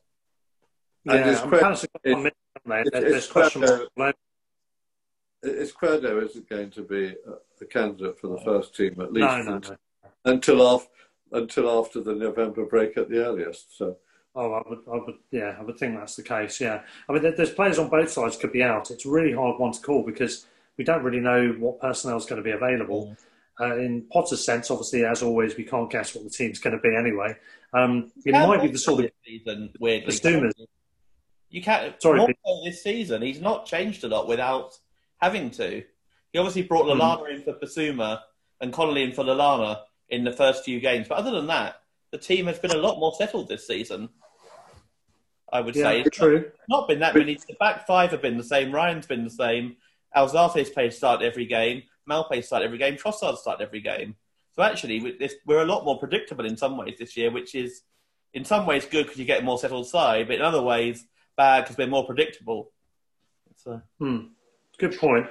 [1.06, 2.80] And yeah, it's and quite- Palace have it's- one minute, haven't they?
[2.98, 4.18] it's- There's it's question quite marks
[5.44, 5.58] all over.
[5.60, 9.26] it's Credo isn't going to be a, a candidate for the first team at least
[9.26, 9.76] No, no, no.
[10.24, 10.88] until after
[11.32, 13.76] until after the November break at the earliest.
[13.76, 13.96] So
[14.36, 16.60] Oh, I would, I would, yeah, I would think that's the case.
[16.60, 18.90] Yeah, I mean, there's players on both sides could be out.
[18.90, 22.26] It's a really hard one to call because we don't really know what personnel is
[22.26, 23.16] going to be available.
[23.60, 26.82] Uh, in Potter's sense, obviously, as always, we can't guess what the team's going to
[26.82, 27.36] be anyway.
[27.72, 30.12] Um, it might be the sort of season, weirdly.
[30.12, 30.52] Bissouma.
[31.50, 32.00] You can't.
[32.02, 34.76] Sorry, more so this season, he's not changed a lot without
[35.20, 35.84] having to.
[36.32, 37.00] He obviously brought Hmm.
[37.00, 38.20] Lallana in for Bissouma
[38.60, 41.80] and Connolly in for Lallana in the first few games, but other than that,
[42.10, 44.08] the team has been a lot more settled this season.
[45.52, 46.50] I would yeah, say it's true.
[46.68, 47.34] not been that many.
[47.36, 48.72] The back five have been the same.
[48.72, 49.76] Ryan's been the same.
[50.16, 51.84] Alzate's played start every game.
[52.08, 52.96] Maupay start every game.
[52.96, 54.16] Trossard start every game.
[54.54, 57.82] So actually, we're a lot more predictable in some ways this year, which is
[58.34, 61.06] in some ways good because you get a more settled side, but in other ways
[61.36, 62.70] bad because we're more predictable.
[63.56, 64.26] So, Hmm.
[64.78, 65.26] Good point.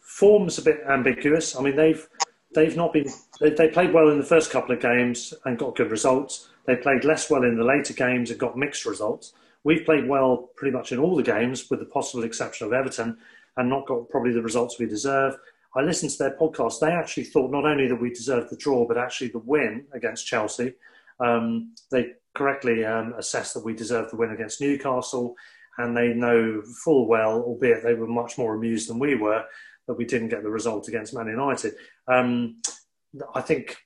[0.00, 1.54] Form's a bit ambiguous.
[1.54, 2.06] I mean, they've
[2.54, 3.08] they've not been
[3.40, 6.48] they, they played well in the first couple of games and got good results.
[6.66, 9.34] They played less well in the later games and got mixed results.
[9.64, 13.18] We've played well pretty much in all the games, with the possible exception of Everton,
[13.56, 15.36] and not got probably the results we deserve.
[15.74, 16.80] I listened to their podcast.
[16.80, 20.26] They actually thought not only that we deserved the draw, but actually the win against
[20.26, 20.74] Chelsea.
[21.20, 25.34] Um, they correctly um, assessed that we deserved the win against Newcastle,
[25.78, 29.44] and they know full well, albeit they were much more amused than we were,
[29.86, 31.74] that we didn't get the result against Man United.
[32.08, 32.60] Um,
[33.34, 33.76] I think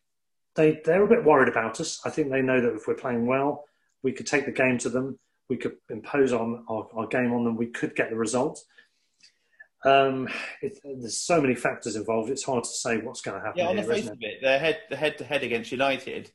[0.56, 2.00] they they're a bit worried about us.
[2.04, 3.64] I think they know that if we're playing well,
[4.02, 5.18] we could take the game to them.
[5.48, 7.56] We could impose on our, our game on them.
[7.56, 8.62] We could get the result.
[9.84, 10.28] Um,
[10.62, 12.30] it, there's so many factors involved.
[12.30, 14.40] It's hard to say what's going to happen yeah, on the face of it?
[14.40, 16.32] their head the head to head against United,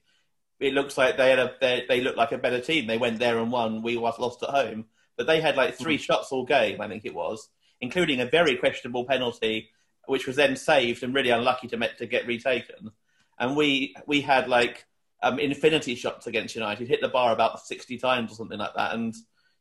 [0.60, 2.86] it looks like they had a they, they look like a better team.
[2.86, 3.82] They went there and won.
[3.82, 4.86] We was lost at home,
[5.18, 6.80] but they had like three shots all game.
[6.80, 7.50] I think it was,
[7.82, 9.70] including a very questionable penalty,
[10.06, 12.92] which was then saved and really unlucky to met to get retaken.
[13.40, 14.86] And we we had like
[15.24, 18.94] um, infinity shots against United, hit the bar about sixty times or something like that,
[18.94, 19.16] and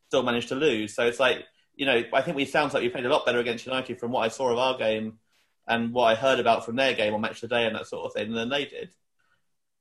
[0.07, 0.93] still managed to lose.
[0.93, 1.45] So it's like
[1.79, 4.11] you know, I think we sounds like we played a lot better against United from
[4.11, 5.17] what I saw of our game
[5.65, 7.87] and what I heard about from their game on Match of the Day and that
[7.87, 8.89] sort of thing than they did.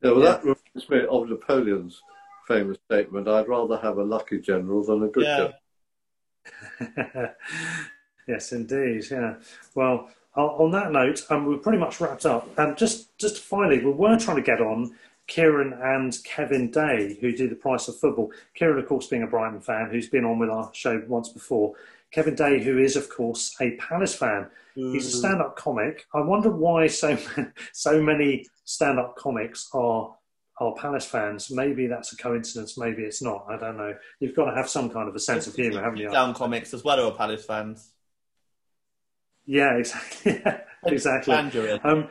[0.00, 0.30] yeah, well, Yeah.
[0.30, 2.00] that reminds me of Napoleon's
[2.46, 5.50] famous statement: "I'd rather have a lucky general than a good Yeah.
[6.80, 7.34] general."
[8.28, 9.02] yes, indeed.
[9.10, 9.34] Yeah.
[9.74, 12.48] Well, on on that note, um, we're pretty much wrapped up.
[12.58, 14.94] And just, just finally, we were trying to get on
[15.28, 18.32] Kieran and Kevin Day, who do the price of football.
[18.54, 21.74] Kieran, of course, being a Brighton fan, who's been on with our show once before.
[22.10, 24.48] Kevin Day, who is, of course, a Palace fan.
[24.74, 26.06] He's a stand-up comic.
[26.14, 27.18] I wonder why so
[27.72, 30.14] so many stand-up comics are
[30.60, 31.50] are Palace fans.
[31.50, 32.78] Maybe that's a coincidence.
[32.78, 33.44] Maybe it's not.
[33.48, 33.94] I don't know.
[34.20, 36.10] You've got to have some kind of a sense of humour, haven't you?
[36.12, 37.92] Down comics as well who are Palace fans.
[39.46, 40.42] Yeah, exactly.
[40.86, 41.34] exactly.
[41.34, 42.08] Um,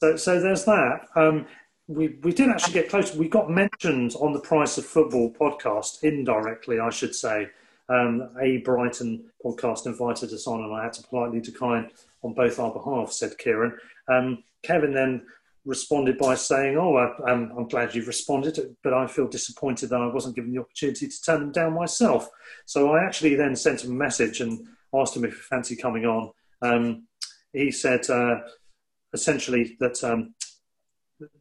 [0.00, 1.00] so, so there's that.
[1.16, 1.46] Um,
[1.90, 3.14] we we did actually get close.
[3.14, 7.48] We got mentioned on the Price of Football podcast indirectly, I should say.
[7.88, 11.90] Um, a Brighton podcast invited us on, and I had to politely decline
[12.22, 13.76] on both our behalf," said Kieran.
[14.08, 15.26] Um, Kevin then
[15.64, 20.00] responded by saying, "Oh, I, I'm, I'm glad you've responded, but I feel disappointed that
[20.00, 22.28] I wasn't given the opportunity to turn them down myself."
[22.66, 24.64] So I actually then sent him a message and
[24.94, 26.30] asked him if he fancied coming on.
[26.62, 27.08] Um,
[27.52, 28.42] he said uh,
[29.12, 30.34] essentially that um,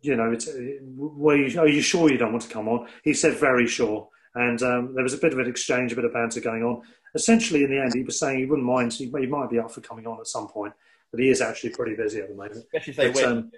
[0.01, 0.49] you know, it's,
[0.95, 2.87] were you, are you sure you don't want to come on?
[3.03, 4.07] He said very sure.
[4.35, 6.81] And um, there was a bit of an exchange, a bit of banter going on.
[7.15, 9.71] Essentially, in the end, he was saying he wouldn't mind, he, he might be up
[9.71, 10.73] for coming on at some point,
[11.11, 12.57] but he is actually pretty busy at the moment.
[12.57, 13.37] Especially if they But, win.
[13.37, 13.51] um,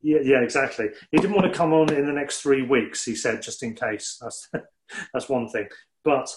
[0.00, 0.88] yeah, yeah, exactly.
[1.10, 3.04] He didn't want to come on in the next three weeks.
[3.04, 4.18] He said, just in case.
[4.20, 4.48] That's
[5.12, 5.68] that's one thing.
[6.04, 6.34] But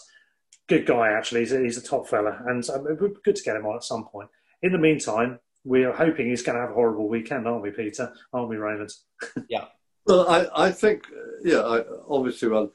[0.67, 1.39] good guy, actually.
[1.41, 3.65] He's a, he's a top fella, and um, it would be good to get him
[3.65, 4.29] on at some point.
[4.61, 8.13] In the meantime, we're hoping he's going to have a horrible weekend, aren't we, Peter?
[8.31, 8.93] Aren't we, Raymond?
[9.49, 9.65] Yeah.
[10.05, 11.07] Well, I, I think,
[11.43, 12.69] yeah, I, obviously one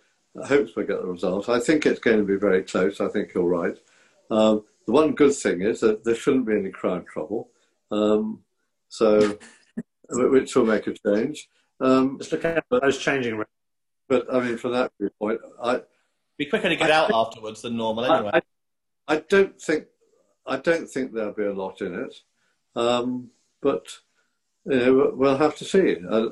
[0.44, 1.48] hopes we get the result.
[1.48, 3.00] I think it's going to be very close.
[3.00, 3.76] I think you're right.
[4.30, 7.50] Um, the one good thing is that there shouldn't be any crowd trouble,
[7.92, 8.40] um,
[8.88, 9.38] so
[10.10, 11.48] which will make a change.
[11.80, 13.46] Um, Just look at those changing rooms.
[14.08, 15.82] but I mean, from that viewpoint, I,
[16.36, 18.30] Be quicker to get out afterwards than normal anyway.
[18.34, 18.38] I,
[19.08, 19.86] I, I don't think
[20.46, 22.14] I don't think there'll be a lot in it,
[22.76, 23.30] um,
[23.62, 23.86] but
[24.64, 25.96] you know, we'll have to see.
[26.08, 26.28] Uh,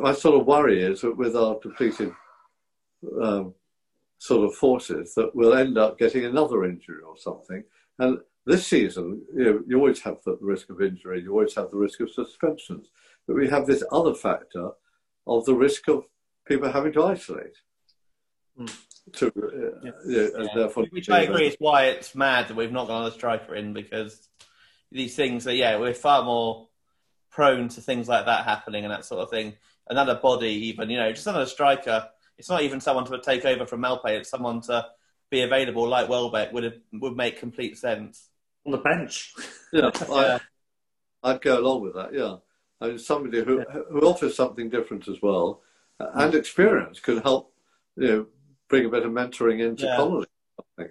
[0.00, 2.12] my sort of worry is that with our depleted
[3.20, 3.54] um,
[4.18, 7.64] sort of forces, that we'll end up getting another injury or something.
[7.98, 11.70] And this season, you know, you always have the risk of injury, you always have
[11.70, 12.88] the risk of suspensions,
[13.26, 14.70] but we have this other factor
[15.26, 16.04] of the risk of
[16.46, 17.56] people having to isolate.
[18.58, 18.86] Mm.
[19.12, 19.92] To, uh, Yeah.
[20.06, 20.54] yeah, and Yeah.
[20.54, 23.72] therefore, Which I agree is why it's mad that we've not got another striker in
[23.72, 24.28] because
[24.92, 26.68] these things that yeah, we're far more
[27.30, 29.54] prone to things like that happening and that sort of thing.
[29.88, 32.08] Another body, even, you know, just another striker.
[32.38, 34.86] It's not even someone to take over from Maupay, it's someone to
[35.30, 38.28] be available like Welbeck would have, would make complete sense.
[38.66, 39.32] on the bench.
[39.72, 40.38] Yeah, Yeah.
[41.22, 42.12] I, I'd go along with that.
[42.12, 42.36] Yeah,
[42.80, 43.60] I mean, somebody who
[43.90, 45.60] who offers something different as well,
[45.98, 47.52] and experience could help,
[47.96, 48.26] you know,
[48.68, 49.96] bring a bit of mentoring into Yeah.
[49.96, 50.26] Connolly.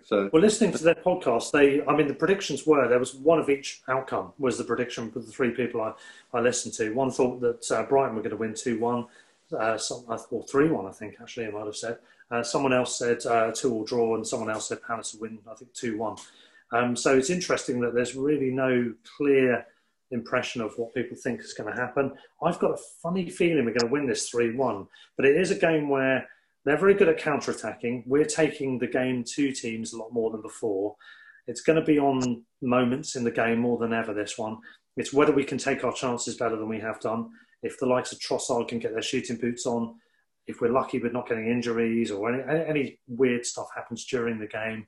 [0.03, 0.29] So.
[0.31, 3.49] Well, listening to their podcast, they, I mean, the predictions were there was one of
[3.49, 5.93] each outcome was the prediction for the three people I,
[6.33, 6.93] I listened to.
[6.93, 9.05] One thought that uh, Brighton were going to win 2 1,
[9.57, 11.97] uh, some, or 3 1, I think, actually, I might have said.
[12.31, 15.55] Uh, someone else said uh, 2 or draw, and someone else said Palace win, I
[15.55, 16.17] think, 2 1.
[16.71, 19.65] Um, so it's interesting that there's really no clear
[20.11, 22.11] impression of what people think is going to happen.
[22.43, 25.51] I've got a funny feeling we're going to win this 3 1, but it is
[25.51, 26.27] a game where
[26.65, 28.03] they're very good at counter attacking.
[28.05, 30.95] We're taking the game to teams a lot more than before.
[31.47, 34.57] It's going to be on moments in the game more than ever, this one.
[34.97, 37.29] It's whether we can take our chances better than we have done.
[37.63, 39.95] If the likes of Trossard can get their shooting boots on,
[40.47, 44.47] if we're lucky with not getting injuries or any, any weird stuff happens during the
[44.47, 44.85] game,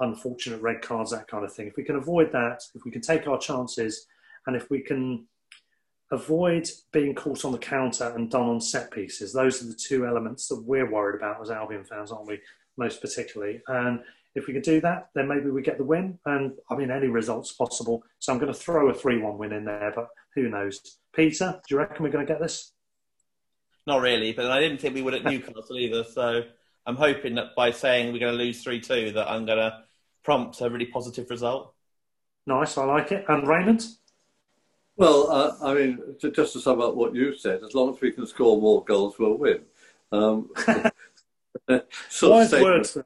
[0.00, 1.66] unfortunate red cards, that kind of thing.
[1.66, 4.06] If we can avoid that, if we can take our chances,
[4.46, 5.26] and if we can
[6.10, 10.06] avoid being caught on the counter and done on set pieces, those are the two
[10.06, 12.40] elements that we're worried about as Albion fans, aren't we?
[12.76, 13.60] Most particularly.
[13.68, 14.00] And
[14.34, 16.18] if we can do that, then maybe we get the win.
[16.26, 18.02] And I mean, any result's possible.
[18.18, 20.98] So I'm going to throw a 3 1 win in there, but who knows?
[21.14, 22.72] Peter, do you reckon we're going to get this?
[23.86, 26.04] Not really, but I didn't think we would at Newcastle either.
[26.04, 26.42] So
[26.86, 29.78] I'm hoping that by saying we're going to lose 3 2, that I'm going to
[30.22, 31.74] prompt a really positive result.
[32.46, 33.24] Nice, I like it.
[33.28, 33.84] And Raymond?
[34.96, 38.00] Well, uh, I mean, to, just to sum up what you said, as long as
[38.00, 39.60] we can score more goals, we'll win.
[40.12, 40.50] Um,
[42.08, 42.98] sort of words.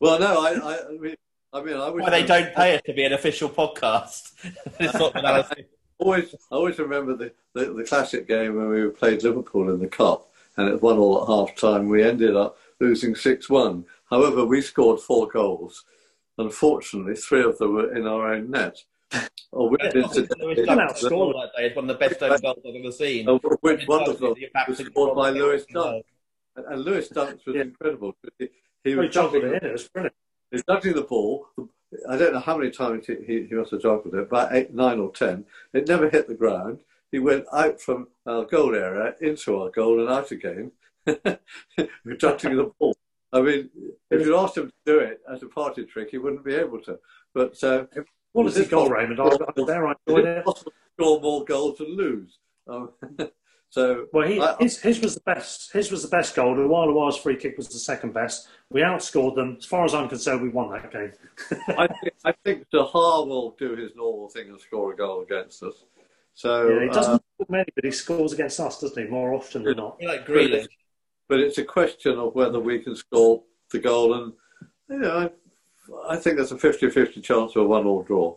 [0.00, 1.16] Well, no, I, I, I mean,
[1.52, 4.32] I mean, I wish Why they don't pay us to be an official podcast.
[4.78, 5.52] this sort of
[5.98, 9.86] always, I always remember the, the, the classic game when we played Liverpool in the
[9.86, 11.88] cup, and it was one all at half time.
[11.88, 13.84] We ended up losing six one.
[14.10, 15.84] However, we scored four goals.
[16.38, 18.82] Unfortunately, three of them were in our own net.
[19.52, 21.32] Which, Lewis incidentally- Come Dunk out, score.
[21.34, 23.28] that day is one of the best own goals I've ever seen.
[23.28, 25.30] of which one of It's them absolutely was scored by.
[25.30, 26.06] Lewis Dunk.
[26.56, 27.62] And, and Lewis Dunk was Yeah.
[27.62, 28.14] incredible.
[28.38, 28.48] He,
[28.84, 30.14] he was juggling, it in, it was brilliant.
[30.50, 31.46] he was juggling the ball.
[32.08, 34.72] I don't know how many times he, he, he must have juggled it, about eight,
[34.74, 35.44] nine or ten.
[35.74, 36.80] It never hit the ground.
[37.10, 40.72] He went out from our goal area into our goal and out again,
[42.16, 42.96] juggling the ball.
[43.34, 43.70] I mean,
[44.10, 46.80] if you asked him to do it as a party trick, he wouldn't be able
[46.82, 46.98] to.
[47.34, 47.84] But uh,
[48.32, 49.20] Quality Is it goal, Raymond.
[49.20, 50.44] I was I was there, I is enjoyed it it.
[50.44, 52.38] possible to score more goals and lose?
[52.68, 52.90] Um,
[53.70, 55.72] so Well, he, I- his, his was the best.
[55.72, 56.54] His was the best goal.
[56.54, 58.48] The Wild Wild's free kick was the second best.
[58.70, 59.56] We outscored them.
[59.58, 61.12] As far as I'm concerned, we won that game.
[61.78, 65.62] I think, I think Zaha will do his normal thing and score a goal against
[65.62, 65.84] us.
[66.34, 69.10] So, yeah, he uh, doesn't score many, but he scores against us, doesn't he?
[69.10, 70.02] More often than not.
[70.02, 70.66] Like Grealish.
[71.28, 74.32] but it's a question of whether we can score the goal, and
[74.88, 75.30] you know,
[75.88, 78.36] I, I think there's a 50-50 chance of a one-all draw.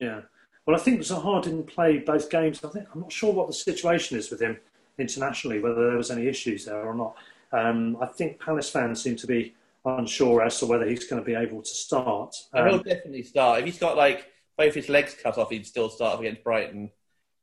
[0.00, 0.22] Yeah.
[0.66, 2.64] Well, I think Zaha didn't play both games.
[2.64, 4.56] I think I'm not sure what the situation is with him
[4.98, 7.16] internationally, whether there was any issues there or not.
[7.52, 9.54] Um, I think Palace fans seem to be
[9.84, 12.34] unsure as to whether he's going to be able to start.
[12.52, 13.60] And he'll Um, definitely start.
[13.60, 16.90] If he's got like both his legs cut off, he'd still start against Brighton.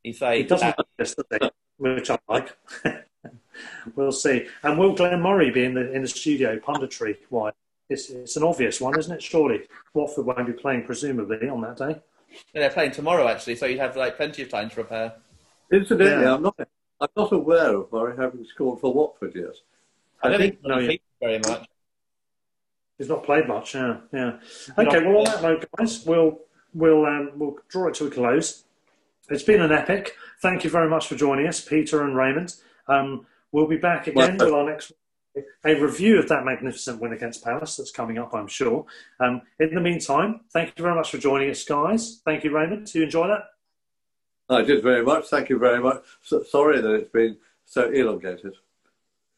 [0.03, 1.49] He's he like, doesn't like this, does he?
[1.77, 2.57] which I like.
[3.95, 4.47] we'll see.
[4.63, 7.17] And will Glenn Murray be in the in the studio punditry?
[7.29, 7.51] Why?
[7.91, 9.21] It's, it's an obvious one, isn't it?
[9.21, 9.63] Surely
[9.93, 11.99] Watford won't be playing, presumably, on that day.
[12.53, 15.13] they're playing tomorrow actually, so you'd have like plenty of time to prepare.
[15.71, 16.35] Incidentally, Yeah.
[16.35, 16.55] I'm not
[17.01, 19.55] I'm not aware of Murray having scored for Watford yet.
[20.23, 21.27] I don't think think- no, he's yeah.
[21.27, 21.67] very much.
[22.97, 24.39] He's not played much, yeah, yeah.
[24.77, 26.39] Okay, well, on that note, guys, we'll
[26.73, 28.63] we'll um, we'll draw it to a close.
[29.29, 30.15] It's been an epic.
[30.41, 32.55] Thank you very much for joining us, Peter and Raymond.
[32.87, 34.93] Um, we'll be back again well, with our next
[35.35, 38.85] a review of that magnificent win against Palace that's coming up, I'm sure.
[39.19, 42.21] Um, in the meantime, thank you very much for joining us, guys.
[42.25, 42.85] Thank you, Raymond.
[42.85, 43.43] Did you enjoy that?
[44.49, 45.27] I did very much.
[45.27, 46.03] Thank you very much.
[46.23, 48.55] So, sorry that it's been so elongated.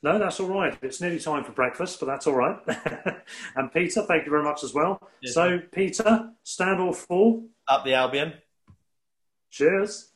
[0.02, 0.78] No, that's all right.
[0.82, 2.58] It's nearly time for breakfast, but that's all right.
[3.56, 5.00] and Peter, thank you very much as well.
[5.22, 7.46] Yes, so, Peter, stand or fall?
[7.68, 8.34] Up the Albion.
[9.50, 10.13] Cheers.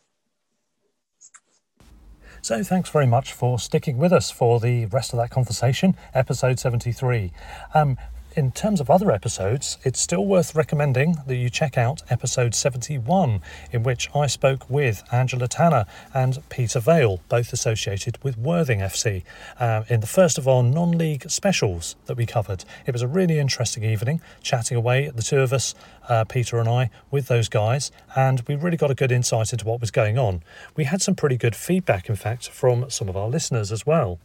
[2.48, 6.60] So, thanks very much for sticking with us for the rest of that conversation, episode
[6.60, 7.34] 73.
[7.74, 7.98] Um,
[8.38, 13.42] in terms of other episodes, it's still worth recommending that you check out episode 71,
[13.72, 19.24] in which I spoke with Angela Tanner and Peter Vale, both associated with Worthing FC,
[19.60, 22.64] uh, in the first of our non league specials that we covered.
[22.86, 25.74] It was a really interesting evening, chatting away, the two of us,
[26.08, 29.66] uh, Peter and I, with those guys, and we really got a good insight into
[29.66, 30.44] what was going on.
[30.76, 34.20] We had some pretty good feedback, in fact, from some of our listeners as well.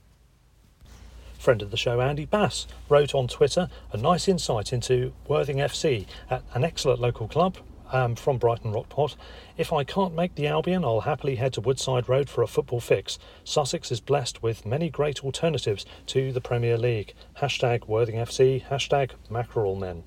[1.42, 6.06] Friend of the show, Andy Bass, wrote on Twitter a nice insight into Worthing FC,
[6.30, 7.56] at an excellent local club
[7.90, 9.16] um, from Brighton Rock pod.
[9.56, 12.78] If I can't make the Albion, I'll happily head to Woodside Road for a football
[12.78, 13.18] fix.
[13.42, 17.12] Sussex is blessed with many great alternatives to the Premier League.
[17.40, 20.04] Hashtag Worthing FC, hashtag Mackerel Men.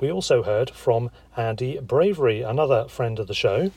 [0.00, 3.72] We also heard from Andy Bravery, another friend of the show,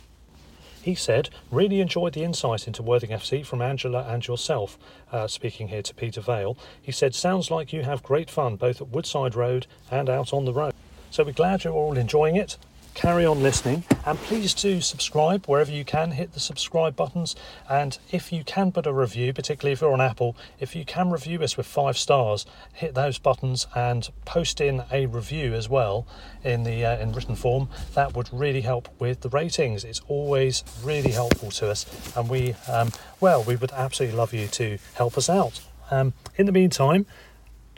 [0.81, 4.77] he said, really enjoyed the insight into Worthing FC from Angela and yourself.
[5.11, 8.81] Uh, speaking here to Peter Vale, he said, sounds like you have great fun both
[8.81, 10.73] at Woodside Road and out on the road.
[11.09, 12.57] So we're glad you're all enjoying it
[12.93, 16.11] carry on listening and please do subscribe wherever you can.
[16.11, 17.35] Hit the subscribe buttons
[17.69, 21.09] and if you can put a review particularly if you're on apple if you can
[21.09, 26.05] review us with five stars hit those buttons and post in a review as well
[26.43, 27.69] in the uh, in written form.
[27.93, 29.83] That would really help with the ratings.
[29.83, 31.85] It's always really helpful to us
[32.15, 35.61] and we um, well we would absolutely love you to help us out.
[35.89, 37.05] Um, in the meantime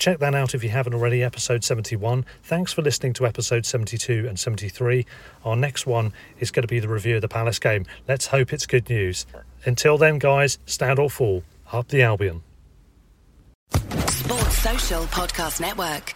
[0.04, 2.26] Check that out if you haven't already, episode 71.
[2.44, 5.06] Thanks for listening to episode 72 and 73.
[5.46, 7.86] Our next one is going to be the review of the Palace game.
[8.06, 9.26] Let's hope it's good news.
[9.64, 11.46] Until then, guys, stand or fall.
[11.72, 12.42] Up the Albion.
[14.10, 16.14] Sports Social Podcast Network.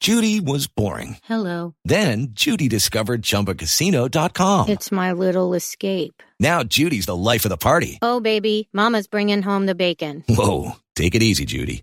[0.00, 1.16] Judy was boring.
[1.24, 1.74] Hello.
[1.86, 4.68] Then Judy discovered chumbacasino.com.
[4.68, 6.22] It's my little escape.
[6.38, 7.98] Now Judy's the life of the party.
[8.02, 10.22] Oh, baby, Mama's bringing home the bacon.
[10.28, 10.72] Whoa.
[10.94, 11.82] Take it easy, Judy.